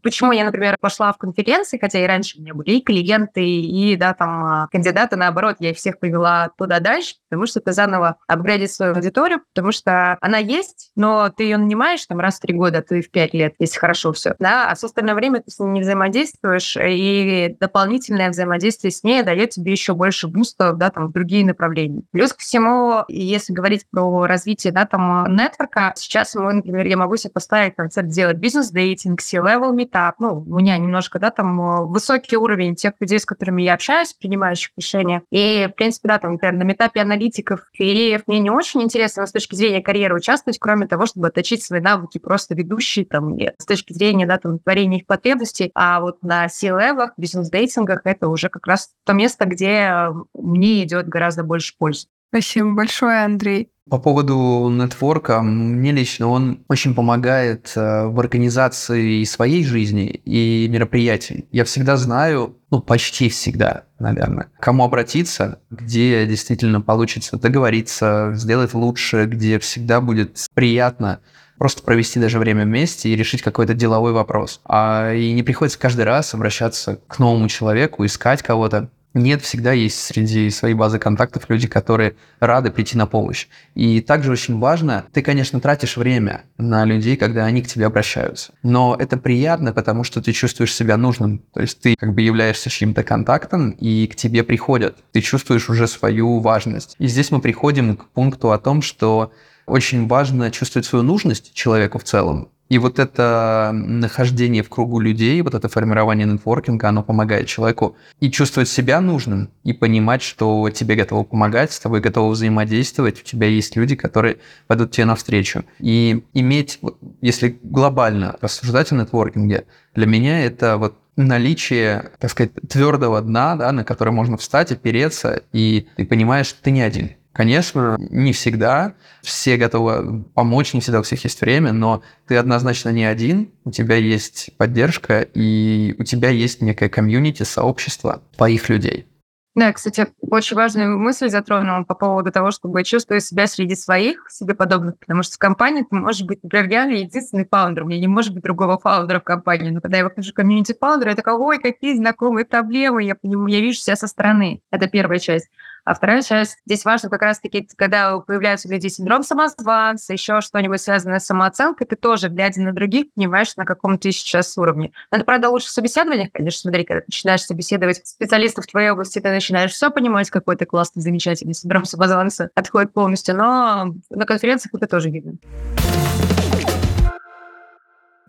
почему 0.02 0.32
я, 0.32 0.44
например, 0.44 0.76
пошла 0.80 1.14
в 1.14 1.18
конференции, 1.18 1.78
хотя 1.80 2.00
и 2.00 2.08
раньше 2.08 2.38
у 2.38 2.42
меня 2.42 2.54
были 2.54 2.72
и 2.72 2.82
клиенты, 2.82 3.44
и, 3.44 3.96
да, 3.96 4.14
там, 4.14 4.44
а, 4.44 4.68
кандидаты, 4.72 5.16
наоборот, 5.16 5.58
я 5.60 5.72
их 5.72 5.78
всех 5.78 6.00
привела 6.00 6.52
туда 6.58 6.80
дальше, 6.80 7.16
потому 7.30 7.46
что 7.46 7.60
ты 7.60 7.74
заново 7.74 8.18
апгрейдить 8.28 8.72
свою 8.72 8.96
аудиторию, 8.96 9.42
потому 9.54 9.72
что 9.72 10.18
она 10.22 10.40
есть, 10.40 10.92
но 10.96 11.30
ты 11.30 11.44
ее 11.44 11.58
нанимаешь 11.58 12.06
там 12.08 12.20
раз 12.20 12.38
в 12.38 12.42
три 12.42 12.56
года, 12.56 12.82
ты 12.82 13.02
в 13.02 13.12
пять 13.12 13.34
лет, 13.34 13.54
если 13.60 13.78
хорошо 13.78 14.14
все, 14.14 14.36
да, 14.40 14.72
а 14.72 14.76
с 14.76 14.84
остальное 14.84 15.16
время 15.16 15.42
ты 15.42 15.52
с 15.52 15.60
ней 15.60 15.70
не 15.70 15.82
взаимодействуешь, 15.82 16.78
и 16.82 17.56
дополнительное 17.60 18.30
взаимодействие 18.30 18.92
с 18.92 19.04
ней 19.04 19.22
дает 19.22 19.52
тебе 19.52 19.72
еще 19.72 19.94
больше 19.94 20.28
бустов, 20.28 20.78
да, 20.78 20.90
там, 20.90 21.08
в 21.08 21.12
другие 21.12 21.46
направления. 21.46 22.02
Плюс 22.12 22.34
ко 22.34 22.40
всему, 22.40 23.04
если 23.08 23.54
говорить 23.54 23.86
про 23.92 24.26
развитие, 24.26 24.74
да, 24.74 24.86
там, 24.86 25.36
нетворка, 25.36 25.94
сейчас, 25.96 26.34
например, 26.34 26.88
я 26.88 26.98
могу 26.98 27.16
себе 27.18 27.32
поставить 27.32 27.76
концепт 27.76 28.10
делать 28.10 28.38
бизнес 28.38 28.71
дейтинг, 28.72 29.22
C-level 29.22 29.76
meetup. 29.76 30.14
Ну, 30.20 30.44
у 30.48 30.60
меня 30.60 30.78
немножко, 30.78 31.20
да, 31.20 31.32
там 31.32 31.62
э, 31.62 31.86
высокий 31.86 32.38
уровень 32.38 32.76
тех 32.76 32.94
людей, 33.00 33.20
с 33.20 33.26
которыми 33.26 33.62
я 33.62 33.74
общаюсь, 33.74 34.14
принимающих 34.14 34.72
решения. 34.78 35.24
И, 35.32 35.68
в 35.72 35.76
принципе, 35.76 36.08
да, 36.08 36.20
там, 36.20 36.34
например, 36.34 36.56
на 36.56 36.64
метапе 36.64 37.02
аналитиков 37.02 37.62
и 37.78 38.20
мне 38.28 38.40
не 38.40 38.50
очень 38.50 38.82
интересно 38.82 39.26
с 39.26 39.32
точки 39.32 39.56
зрения 39.56 39.82
карьеры 39.82 40.16
участвовать, 40.16 40.60
кроме 40.60 40.88
того, 40.88 41.06
чтобы 41.06 41.28
отточить 41.28 41.64
свои 41.64 41.82
навыки 41.82 42.18
просто 42.18 42.56
ведущие, 42.56 43.06
там, 43.06 43.38
с 43.40 43.66
точки 43.66 43.94
зрения, 43.94 44.26
да, 44.26 44.38
там, 44.38 44.60
творения 44.60 45.00
их 45.00 45.06
потребностей. 45.06 45.72
А 45.76 46.00
вот 46.00 46.22
на 46.24 46.48
C-левах, 46.50 47.14
бизнес-дейтингах 47.18 48.02
это 48.06 48.28
уже 48.28 48.50
как 48.50 48.68
раз 48.68 48.92
то 49.06 49.14
место, 49.14 49.46
где 49.46 50.08
мне 50.34 50.84
идет 50.84 51.08
гораздо 51.08 51.44
больше 51.44 51.74
пользы. 51.78 52.08
Спасибо 52.30 52.72
большое, 52.72 53.26
Андрей. 53.26 53.70
По 53.92 53.98
поводу 53.98 54.70
нетворка, 54.72 55.42
мне 55.42 55.92
лично 55.92 56.30
он 56.30 56.64
очень 56.70 56.96
помогает 56.96 57.74
э, 57.76 58.06
в 58.06 58.22
организации 58.22 59.26
своей 59.26 59.66
жизни 59.66 60.22
и 60.24 60.66
мероприятий. 60.70 61.46
Я 61.52 61.66
всегда 61.66 61.98
знаю, 61.98 62.56
ну, 62.72 62.80
почти 62.80 63.28
всегда, 63.28 63.84
наверное, 64.00 64.48
кому 64.62 64.86
обратиться, 64.86 65.60
где 65.70 66.26
действительно 66.26 66.80
получится 66.80 67.36
договориться, 67.36 68.32
сделать 68.34 68.74
лучше, 68.74 69.26
где 69.26 69.60
всегда 69.60 70.00
будет 70.00 70.38
приятно 70.54 71.20
просто 71.58 71.84
провести 71.84 72.18
даже 72.18 72.40
время 72.40 72.64
вместе 72.64 73.10
и 73.10 73.16
решить 73.18 73.42
какой-то 73.42 73.74
деловой 73.74 74.14
вопрос. 74.14 74.62
А 74.64 75.14
и 75.14 75.34
не 75.34 75.44
приходится 75.44 75.78
каждый 75.78 76.06
раз 76.06 76.34
обращаться 76.34 77.02
к 77.08 77.20
новому 77.20 77.50
человеку, 77.50 78.06
искать 78.06 78.42
кого-то. 78.42 78.90
Нет, 79.14 79.42
всегда 79.42 79.74
есть 79.74 80.00
среди 80.00 80.50
своей 80.50 80.74
базы 80.74 80.98
контактов 80.98 81.44
люди, 81.50 81.68
которые 81.68 82.16
рады 82.40 82.72
прийти 82.72 82.98
на 82.98 83.08
помощь. 83.08 83.48
И 83.76 84.00
также 84.00 84.32
очень 84.32 84.58
важно, 84.60 85.06
ты, 85.12 85.22
конечно, 85.22 85.60
тратишь 85.60 85.98
время 85.98 86.44
на 86.58 86.86
людей, 86.86 87.18
когда 87.18 87.46
они 87.46 87.62
к 87.62 87.68
тебе 87.68 87.88
обращаются. 87.88 88.54
Но 88.64 88.96
это 88.98 89.18
приятно, 89.18 89.74
потому 89.74 90.06
что 90.06 90.22
ты 90.22 90.32
чувствуешь 90.32 90.74
себя 90.74 90.96
нужным. 90.96 91.40
То 91.54 91.62
есть 91.62 91.82
ты 91.82 91.96
как 91.96 92.14
бы 92.14 92.22
являешься 92.22 92.70
чьим-то 92.70 93.04
контактом, 93.04 93.72
и 93.72 94.08
к 94.08 94.16
тебе 94.16 94.44
приходят. 94.44 94.98
Ты 95.12 95.22
чувствуешь 95.22 95.70
уже 95.70 95.88
свою 95.88 96.40
важность. 96.40 96.96
И 96.98 97.08
здесь 97.08 97.32
мы 97.32 97.42
приходим 97.42 97.98
к 97.98 98.08
пункту 98.10 98.52
о 98.52 98.60
том, 98.60 98.82
что 98.82 99.34
очень 99.66 100.08
важно 100.08 100.52
чувствовать 100.52 100.86
свою 100.86 101.04
нужность 101.04 101.54
человеку 101.54 102.00
в 102.00 102.04
целом. 102.04 102.50
И 102.72 102.78
вот 102.78 103.00
это 103.00 103.72
нахождение 103.74 104.64
в 104.64 104.70
кругу 104.70 105.02
людей, 105.02 105.42
вот 105.42 105.56
это 105.56 105.68
формирование 105.68 106.26
нетворкинга, 106.26 106.88
оно 106.88 107.04
помогает 107.04 107.48
человеку 107.48 107.98
и 108.22 108.32
чувствовать 108.32 108.70
себя 108.70 109.02
нужным, 109.02 109.50
и 109.66 109.74
понимать, 109.74 110.22
что 110.22 110.70
тебе 110.70 110.96
готовы 110.96 111.26
помогать, 111.26 111.74
с 111.74 111.82
тобой 111.82 112.00
готовы 112.00 112.32
взаимодействовать, 112.32 113.20
у 113.20 113.26
тебя 113.26 113.48
есть 113.48 113.76
люди, 113.76 113.98
которые 113.98 114.38
пойдут 114.68 114.92
тебе 114.92 115.04
навстречу. 115.04 115.66
И 115.80 116.24
иметь, 116.34 116.80
если 117.20 117.60
глобально 117.62 118.38
рассуждать 118.40 118.90
о 118.94 118.96
нетворкинге, 118.96 119.66
для 119.94 120.06
меня 120.06 120.46
это 120.46 120.78
вот 120.78 120.96
наличие, 121.18 122.12
так 122.20 122.32
сказать, 122.32 122.54
твердого 122.70 123.22
дна, 123.22 123.58
да, 123.58 123.74
на 123.74 123.84
который 123.84 124.14
можно 124.14 124.38
встать, 124.38 124.72
опереться, 124.72 125.44
и 125.52 125.88
ты 125.98 126.06
понимаешь, 126.06 126.48
что 126.48 126.64
ты 126.64 126.72
не 126.72 126.84
один. 126.84 127.10
Конечно, 127.34 127.98
не 128.10 128.34
всегда 128.34 128.94
все 129.22 129.56
готовы 129.56 130.24
помочь, 130.34 130.74
не 130.74 130.82
всегда 130.82 131.00
у 131.00 131.04
всех 131.04 131.24
есть 131.24 131.40
время, 131.40 131.72
но 131.72 132.04
ты 132.28 132.36
однозначно 132.36 132.90
не 132.90 133.06
один, 133.06 133.52
у 133.64 133.72
тебя 133.72 133.96
есть 133.96 134.50
поддержка, 134.58 135.22
и 135.22 135.96
у 135.98 136.04
тебя 136.04 136.30
есть 136.30 136.62
некое 136.62 136.90
комьюнити, 136.90 137.44
сообщество 137.44 138.22
твоих 138.36 138.68
людей. 138.68 139.08
Да, 139.54 139.74
кстати, 139.74 140.08
очень 140.22 140.56
важную 140.56 140.98
мысль 140.98 141.28
затронул 141.28 141.84
по 141.84 141.94
поводу 141.94 142.32
того, 142.32 142.52
чтобы 142.52 142.86
чувствовать 142.86 143.26
себя 143.26 143.48
среди 143.48 143.76
своих, 143.76 144.26
себе 144.30 144.54
подобных, 144.54 144.98
потому 144.98 145.24
что 145.24 145.36
в 145.36 145.40
компании 145.40 145.86
ты 145.90 145.94
можешь 145.94 146.24
быть, 146.24 146.42
например, 146.42 146.70
реально 146.70 146.94
единственный 146.96 147.46
фаундер, 147.50 147.84
у 147.84 147.88
меня 147.88 148.00
не 148.00 148.08
может 148.08 148.34
быть 148.34 148.44
другого 148.44 148.80
фаундера 148.80 149.20
в 149.20 149.26
компании, 149.26 149.70
но 149.70 149.82
когда 149.82 149.98
я 149.98 150.04
выхожу 150.06 150.32
в 150.32 150.36
комьюнити 150.36 150.74
фаундера, 150.80 151.10
я 151.10 151.16
такая, 151.18 151.36
ой, 151.36 151.60
какие 151.60 151.96
знакомые 151.96 152.46
проблемы, 152.46 153.04
я, 153.04 153.18
я 153.24 153.60
вижу 153.60 153.80
себя 153.80 153.98
со 153.98 154.08
стороны. 154.08 154.62
Это 154.72 154.88
первая 154.88 155.20
часть. 155.20 155.50
А 155.84 155.94
вторая 155.94 156.22
часть, 156.22 156.58
здесь 156.66 156.86
важно 156.86 157.10
как 157.10 157.22
раз-таки, 157.22 157.68
когда 157.76 158.20
появляется 158.20 158.68
у 158.68 158.72
людей 158.72 158.90
синдром 158.90 159.24
самозванца, 159.24 160.14
еще 160.14 160.42
что-нибудь 160.42 160.82
связанное 160.82 161.20
с 161.20 161.26
самооценкой, 161.26 161.88
ты 161.88 161.96
тоже, 161.96 162.30
глядя 162.30 162.62
на 162.62 162.74
других, 162.74 163.08
понимаешь, 163.16 163.56
на 163.56 163.66
каком 163.66 163.98
ты 163.98 164.12
сейчас 164.12 164.58
уровне. 164.58 164.92
Это, 165.12 165.24
правда, 165.24 165.50
лучше 165.50 165.68
в 165.68 165.72
собеседованиях, 165.72 166.32
конечно, 166.32 166.62
смотри, 166.62 166.84
когда 166.84 167.04
начинаешь 167.08 167.42
собеседовать 167.42 168.06
специалистов 168.06 168.66
в 168.66 168.72
твоей 168.72 168.92
области, 168.92 169.20
ты 169.20 169.30
начинаешь 169.30 169.72
все 169.72 169.90
понимать, 169.90 170.30
какой 170.30 170.56
ты 170.56 170.66
классный, 170.66 171.02
замечательный, 171.02 171.54
синдром 171.54 171.86
самозванца 171.86 172.50
отходит 172.56 172.94
полностью, 172.94 173.36
но 173.36 173.96
на 174.10 174.26
конференциях 174.26 174.74
это 174.76 174.88
тоже 174.88 175.10
видно. 175.10 175.34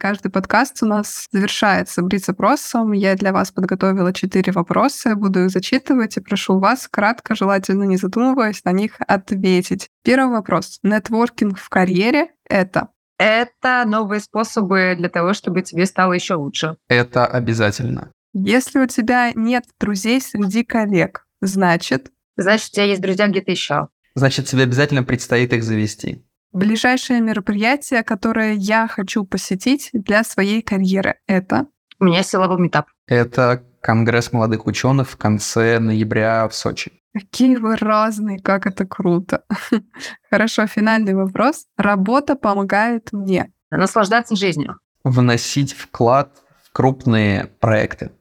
Каждый 0.02 0.32
подкаст 0.32 0.82
у 0.82 0.86
нас 0.86 1.28
завершается 1.30 2.02
блиц-опросом. 2.02 2.90
Я 2.90 3.14
для 3.14 3.32
вас 3.32 3.52
подготовила 3.52 4.12
четыре 4.12 4.50
вопроса, 4.50 5.14
буду 5.14 5.44
их 5.44 5.50
зачитывать 5.50 6.16
и 6.16 6.20
прошу 6.20 6.58
вас 6.58 6.88
кратко, 6.88 7.36
желательно 7.36 7.84
не 7.84 7.96
задумываясь, 7.96 8.64
на 8.64 8.72
них 8.72 8.96
ответить. 8.98 9.90
Первый 10.02 10.32
вопрос. 10.32 10.80
Нетворкинг 10.82 11.56
в 11.56 11.68
карьере— 11.68 12.32
это? 12.50 12.88
Это 13.16 13.84
новые 13.86 14.18
способы 14.18 14.96
для 14.98 15.08
того, 15.08 15.34
чтобы 15.34 15.62
тебе 15.62 15.86
стало 15.86 16.14
еще 16.14 16.34
лучше. 16.34 16.78
Это 16.88 17.24
обязательно. 17.24 18.10
Если 18.32 18.80
у 18.80 18.88
тебя 18.88 19.30
нет 19.36 19.66
друзей 19.78 20.20
среди 20.20 20.64
коллег, 20.64 21.28
значит? 21.40 22.10
Значит, 22.36 22.70
у 22.70 22.72
тебя 22.72 22.84
есть 22.86 23.02
друзья 23.02 23.28
где-то 23.28 23.52
еще. 23.52 23.88
Значит, 24.16 24.46
тебе 24.46 24.64
обязательно 24.64 25.04
предстоит 25.04 25.52
их 25.52 25.62
завести. 25.62 26.26
Ближайшее 26.52 27.20
мероприятие, 27.20 28.02
которое 28.02 28.52
я 28.52 28.86
хочу 28.86 29.24
посетить 29.24 29.90
для 29.92 30.22
своей 30.22 30.60
карьеры, 30.60 31.16
это? 31.26 31.66
У 31.98 32.04
меня 32.04 32.22
силовой 32.22 32.60
метап. 32.60 32.86
Это 33.06 33.64
Конгресс 33.80 34.32
молодых 34.32 34.66
ученых 34.66 35.08
в 35.08 35.16
конце 35.16 35.78
ноября 35.78 36.48
в 36.48 36.54
Сочи. 36.54 36.92
Какие 37.14 37.56
вы 37.56 37.76
разные, 37.76 38.38
как 38.38 38.66
это 38.66 38.86
круто. 38.86 39.44
Хорошо, 40.30 40.66
финальный 40.66 41.14
вопрос. 41.14 41.66
Работа 41.76 42.36
помогает 42.36 43.12
мне. 43.12 43.52
Наслаждаться 43.70 44.36
жизнью. 44.36 44.78
Вносить 45.04 45.72
вклад 45.72 46.32
в 46.64 46.72
крупные 46.72 47.46
проекты. 47.60 48.12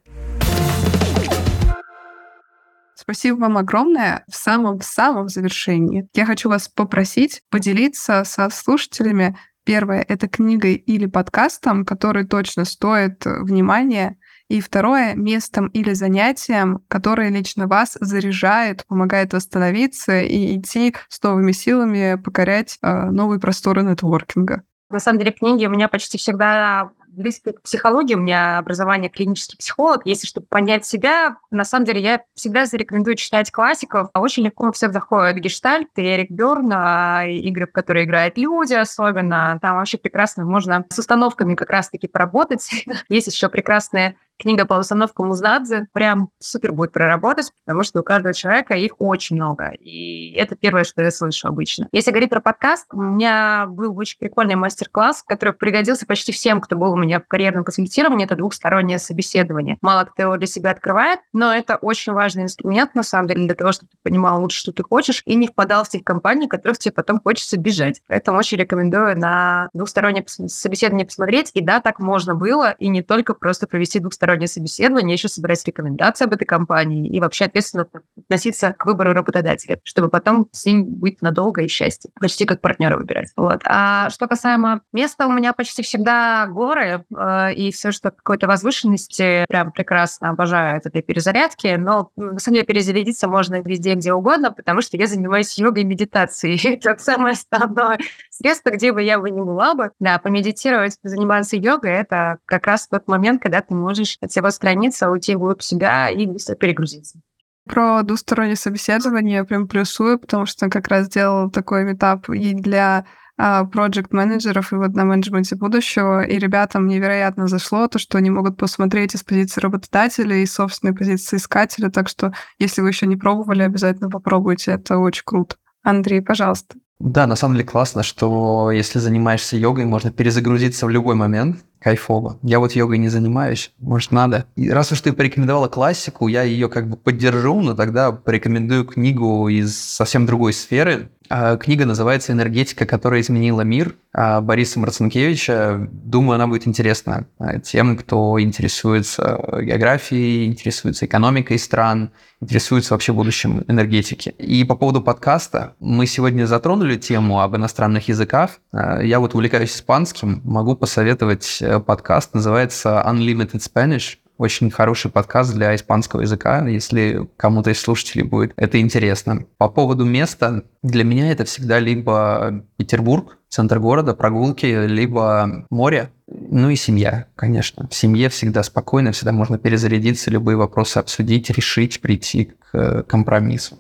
Спасибо 3.02 3.38
вам 3.38 3.58
огромное. 3.58 4.24
В 4.32 4.36
самом-самом 4.36 5.28
завершении 5.28 6.08
я 6.14 6.28
хочу 6.28 6.50
вас 6.50 6.68
попросить 6.68 7.42
поделиться 7.50 8.24
со 8.24 8.48
слушателями 8.52 9.36
Первое— 9.64 10.04
это 10.08 10.28
книгой 10.28 10.74
или 10.74 11.06
подкастом, 11.06 11.86
который 11.86 12.26
точно 12.26 12.66
стоит 12.66 13.24
внимания. 13.26 14.18
И 14.48 14.60
второе— 14.60 15.14
местом 15.16 15.68
или 15.68 15.94
занятием, 15.94 16.80
которое 16.88 17.30
лично 17.30 17.68
вас 17.68 17.96
заряжает, 18.00 18.86
помогает 18.88 19.34
восстановиться 19.34 20.20
и 20.20 20.58
идти 20.60 20.96
с 21.10 21.22
новыми 21.22 21.52
силами 21.52 22.20
покорять 22.22 22.78
э, 22.82 23.12
новые 23.12 23.40
просторы 23.40 23.84
нетворкинга. 23.84 24.64
На 24.90 25.00
самом 25.00 25.20
деле 25.20 25.32
книги 25.32 25.66
у 25.66 25.70
меня 25.70 25.88
почти 25.88 26.18
всегда 26.18 26.90
близко 27.12 27.54
к 27.54 27.62
психологии, 27.62 28.16
у 28.16 28.20
меня 28.20 28.58
образование 28.58 29.10
клинический 29.10 29.58
психолог. 29.58 30.02
Если 30.06 30.28
чтобы 30.28 30.48
понять 30.48 30.86
себя, 30.86 31.38
на 31.52 31.64
самом 31.64 31.86
деле 31.86 32.02
я 32.02 32.22
всегда 32.36 32.66
зарекомендую 32.66 33.16
читать 33.16 33.52
классиков. 33.52 34.10
А 34.14 34.22
очень 34.22 34.44
легко 34.44 34.70
у 34.70 34.72
всех 34.72 34.94
заходит 34.94 35.38
Гештальт 35.38 35.90
Эрик 35.98 36.32
Берн, 36.32 36.72
а, 36.74 37.26
игры, 37.26 37.68
в 37.68 37.72
которые 37.72 38.06
играют 38.06 38.38
люди 38.38 38.74
особенно. 38.74 39.60
Там 39.62 39.78
вообще 39.78 39.98
прекрасно 39.98 40.46
можно 40.46 40.86
с 40.90 40.98
установками 40.98 41.56
как 41.56 41.70
раз-таки 41.70 42.08
поработать. 42.08 42.70
Есть 43.10 43.28
еще 43.28 43.50
прекрасные 43.50 44.16
книга 44.40 44.66
по 44.66 44.76
установкам 44.76 45.28
Музнадзе 45.28 45.88
прям 45.94 46.30
супер 46.40 46.74
будет 46.74 46.92
проработать, 46.92 47.52
потому 47.66 47.84
что 47.84 48.00
у 48.00 48.04
каждого 48.04 48.34
человека 48.34 48.74
их 48.74 48.94
очень 49.00 49.36
много. 49.36 49.72
И 49.80 50.34
это 50.34 50.56
первое, 50.56 50.84
что 50.84 51.02
я 51.04 51.12
слышу 51.12 51.48
обычно. 51.48 51.88
Если 51.92 52.12
говорить 52.12 52.30
про 52.30 52.42
подкаст, 52.42 52.88
у 52.92 53.02
меня 53.02 53.68
был 53.68 53.96
очень 53.98 54.18
прикольный 54.18 54.56
мастер-класс, 54.56 55.24
который 55.26 55.54
пригодился 55.54 56.06
почти 56.06 56.32
всем, 56.32 56.60
кто 56.60 56.76
был 56.76 56.94
у 56.94 56.98
меня 56.98 57.20
в 57.20 57.28
карьерном 57.28 57.64
консультировании. 57.64 58.26
Это 58.26 58.36
двухстороннее 58.36 58.98
собеседование. 58.98 59.78
Мало 59.82 60.06
кто 60.06 60.24
его 60.24 60.38
для 60.38 60.48
себя 60.48 60.72
открывает, 60.72 61.20
но 61.34 61.54
это 61.54 61.76
очень 61.76 62.14
важный 62.14 62.44
инструмент, 62.44 62.96
на 62.96 63.04
самом 63.04 63.28
деле, 63.28 63.46
для 63.46 63.56
того, 63.56 63.72
чтобы 63.72 63.92
ты 63.92 63.98
понимал 64.04 64.42
лучше, 64.42 64.60
что 64.60 64.72
ты 64.72 64.84
хочешь, 64.84 65.22
и 65.26 65.36
не 65.36 65.48
впадал 65.48 65.84
в 65.84 65.90
тех 65.90 66.04
компаний, 66.04 66.48
которых 66.48 66.80
тебе 66.80 66.94
потом 66.94 67.20
хочется 67.22 67.58
бежать. 67.58 68.02
Поэтому 68.08 68.40
очень 68.40 68.58
рекомендую 68.58 69.18
на 69.20 69.70
двухстороннее 69.74 70.26
собеседование 70.28 71.06
посмотреть. 71.06 71.52
И 71.54 71.62
да, 71.62 71.80
так 71.80 72.00
можно 72.00 72.34
было, 72.34 72.72
и 72.72 72.88
не 72.88 73.04
только 73.04 73.34
просто 73.34 73.68
провести 73.68 74.00
двухстороннее 74.00 74.31
двухстороннее 74.32 74.48
собеседование, 74.48 75.14
еще 75.14 75.28
собирать 75.28 75.66
рекомендации 75.66 76.26
об 76.26 76.34
этой 76.34 76.46
компании 76.46 77.08
и 77.08 77.20
вообще 77.20 77.46
ответственно 77.46 77.88
относиться 78.18 78.74
к 78.78 78.86
выбору 78.86 79.14
работодателя, 79.14 79.80
чтобы 79.84 80.10
потом 80.10 80.48
с 80.52 80.66
ним 80.66 80.86
быть 80.86 81.22
надолго 81.22 81.62
и 81.62 81.68
счастье. 81.68 82.12
Почти 82.20 82.46
как 82.46 82.62
партнера 82.62 82.98
выбирать. 82.98 83.30
Вот. 83.36 83.62
А 83.66 84.10
что 84.10 84.28
касаемо 84.28 84.82
места, 84.94 85.28
у 85.28 85.32
меня 85.32 85.54
почти 85.54 85.84
всегда 85.84 86.48
горы, 86.48 87.06
э, 87.16 87.54
и 87.54 87.72
все, 87.72 87.92
что 87.92 88.12
какой-то 88.12 88.48
возвышенности, 88.48 89.46
прям 89.48 89.72
прекрасно 89.72 90.30
обожаю 90.30 90.78
это 90.78 90.90
для 90.90 91.02
перезарядки, 91.02 91.76
но 91.78 92.10
на 92.16 92.40
самом 92.40 92.56
деле 92.56 92.66
перезарядиться 92.66 93.28
можно 93.28 93.62
везде, 93.62 93.96
где 93.96 94.14
угодно, 94.14 94.52
потому 94.52 94.82
что 94.82 94.98
я 94.98 95.08
занимаюсь 95.08 95.58
йогой 95.58 95.84
и 95.84 95.86
медитацией. 95.86 96.76
Это 96.82 96.98
самое 97.02 97.34
основное 97.34 98.00
средство, 98.30 98.72
где 98.72 98.92
бы 98.92 99.02
я 99.02 99.20
бы 99.20 99.30
не 99.30 99.42
была 99.42 99.76
бы. 99.76 99.92
Да, 100.00 100.18
помедитировать, 100.20 100.98
заниматься 101.04 101.56
йогой, 101.56 101.92
это 101.92 102.38
как 102.46 102.68
раз 102.68 102.88
тот 102.88 103.08
момент, 103.08 103.42
когда 103.42 103.62
ты 103.62 103.74
можешь 103.74 104.11
от 104.20 104.32
всего 104.32 104.50
страница 104.52 105.10
уйти 105.10 105.36
вглубь 105.36 105.62
себя 105.62 106.10
и 106.10 106.26
быстро 106.26 106.56
перегрузиться. 106.56 107.20
Про 107.66 108.02
двустороннее 108.02 108.56
собеседование 108.56 109.38
я 109.38 109.44
прям 109.44 109.68
плюсую, 109.68 110.20
потому 110.20 110.46
что 110.46 110.70
как 110.70 110.88
раз 110.88 111.08
делала 111.08 111.50
такой 111.50 111.84
метап 111.84 112.30
и 112.30 112.54
для 112.54 113.06
проект-менеджеров 113.38 114.72
и 114.72 114.76
вот 114.76 114.94
на 114.94 115.04
менеджменте 115.04 115.56
будущего, 115.56 116.24
и 116.24 116.38
ребятам 116.38 116.88
невероятно 116.88 117.48
зашло 117.48 117.88
то, 117.88 117.98
что 117.98 118.20
они 118.20 118.30
могут 118.30 118.58
посмотреть 118.58 119.16
из 119.16 119.24
позиции 119.24 119.62
работодателя 119.62 120.36
и 120.36 120.46
собственной 120.46 120.94
позиции 120.94 121.38
искателя, 121.38 121.90
так 121.90 122.08
что 122.08 122.34
если 122.60 122.82
вы 122.82 122.90
еще 122.90 123.08
не 123.08 123.16
пробовали, 123.16 123.64
обязательно 123.64 124.10
попробуйте, 124.10 124.72
это 124.72 124.98
очень 125.00 125.24
круто. 125.26 125.56
Андрей, 125.82 126.22
пожалуйста. 126.22 126.76
Да, 127.00 127.26
на 127.26 127.36
самом 127.36 127.56
деле 127.56 127.68
классно, 127.68 128.04
что 128.04 128.70
если 128.70 129.00
занимаешься 129.00 129.58
йогой, 129.58 129.86
можно 129.86 130.12
перезагрузиться 130.12 130.86
в 130.86 130.90
любой 130.90 131.16
момент. 131.16 131.58
Кайфово. 131.82 132.38
Я 132.44 132.60
вот 132.60 132.74
йогой 132.74 133.00
не 133.00 133.10
занимаюсь, 133.10 133.74
может, 133.80 134.12
надо. 134.12 134.46
И 134.56 134.70
раз 134.70 134.92
уж 134.92 135.02
ты 135.02 135.14
порекомендовала 135.14 135.68
классику, 135.68 136.28
я 136.28 136.44
ее 136.44 136.70
как 136.70 136.88
бы 136.88 136.96
поддержу, 136.96 137.60
но 137.60 137.74
тогда 137.74 138.12
порекомендую 138.12 138.86
книгу 138.86 139.48
из 139.50 139.76
совсем 139.78 140.28
другой 140.28 140.54
сферы. 140.54 141.10
А, 141.34 141.56
книга 141.56 141.86
называется 141.86 142.34
«Энергетика, 142.34 142.86
которая 142.86 143.22
изменила 143.22 143.62
мир» 143.62 143.96
а, 144.12 144.42
Бориса 144.42 144.82
Марцинкевича. 144.82 145.88
Думаю, 145.90 146.36
она 146.36 146.46
будет 146.46 146.68
интересна 146.68 147.26
а, 147.40 147.58
тем, 147.60 147.96
кто 147.96 148.38
интересуется 148.42 149.42
географией, 149.62 150.48
интересуется 150.48 151.06
экономикой 151.06 151.58
стран, 151.58 152.12
интересуется 152.42 152.94
вообще 152.94 153.14
будущим 153.14 153.64
энергетики. 153.70 154.36
И 154.40 154.66
по 154.66 154.76
поводу 154.76 155.02
подкаста, 155.02 155.76
мы 155.80 156.06
сегодня 156.06 156.46
затронули 156.48 156.98
тему 156.98 157.40
об 157.40 157.56
иностранных 157.56 158.10
языках. 158.10 158.58
Я 158.74 159.22
вот 159.22 159.34
увлекаюсь 159.34 159.74
испанским, 159.74 160.42
могу 160.44 160.76
посоветовать 160.76 161.60
э, 161.62 161.80
подкаст, 161.80 162.34
называется 162.34 163.02
Unlimited 163.08 163.62
Spanish 163.62 164.18
очень 164.42 164.72
хороший 164.72 165.12
подкаст 165.12 165.54
для 165.54 165.76
испанского 165.76 166.22
языка, 166.22 166.68
если 166.68 167.30
кому-то 167.38 167.70
из 167.70 167.80
слушателей 167.80 168.24
будет 168.24 168.54
это 168.56 168.82
интересно. 168.82 169.46
По 169.58 169.70
поводу 169.70 170.04
места, 170.04 170.64
для 170.82 171.04
меня 171.04 171.32
это 171.32 171.46
всегда 171.46 171.78
либо 171.80 172.64
Петербург, 172.76 173.38
центр 173.50 173.80
города, 173.80 174.16
прогулки, 174.16 174.66
либо 174.66 175.68
море, 175.70 176.10
ну 176.28 176.72
и 176.72 176.76
семья, 176.76 177.28
конечно. 177.36 177.88
В 177.88 177.94
семье 177.94 178.30
всегда 178.30 178.64
спокойно, 178.64 179.12
всегда 179.12 179.32
можно 179.32 179.60
перезарядиться, 179.60 180.32
любые 180.32 180.58
вопросы 180.58 180.98
обсудить, 180.98 181.52
решить, 181.52 182.02
прийти 182.02 182.46
к 182.46 182.70
э, 182.74 183.04
компромиссу. 183.04 183.78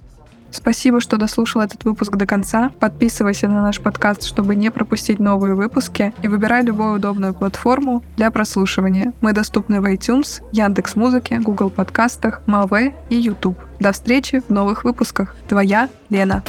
Спасибо, 0.52 1.00
что 1.00 1.18
дослушал 1.18 1.62
этот 1.62 1.84
выпуск 1.84 2.16
до 2.16 2.26
конца. 2.26 2.72
Подписывайся 2.80 3.48
на 3.48 3.62
наш 3.62 3.80
подкаст, 3.80 4.24
чтобы 4.24 4.56
не 4.56 4.70
пропустить 4.70 5.20
новые 5.20 5.56
выпуски, 5.56 6.14
и 6.22 6.28
выбирай 6.28 6.64
любую 6.64 6.96
удобную 6.96 7.34
платформу 7.34 8.04
для 8.18 8.32
прослушивания. 8.32 9.14
Мы 9.22 9.34
доступны 9.34 9.82
в 9.82 9.86
iTunes, 9.86 10.44
Яндекс 10.52 10.96
Музыке, 10.96 11.40
Google 11.40 11.70
подкастах, 11.70 12.42
Маве 12.46 12.96
и 13.10 13.16
YouTube. 13.16 13.58
До 13.80 13.92
встречи 13.92 14.42
в 14.48 14.50
новых 14.50 14.84
выпусках. 14.84 15.36
Твоя 15.48 15.90
Лена. 16.10 16.44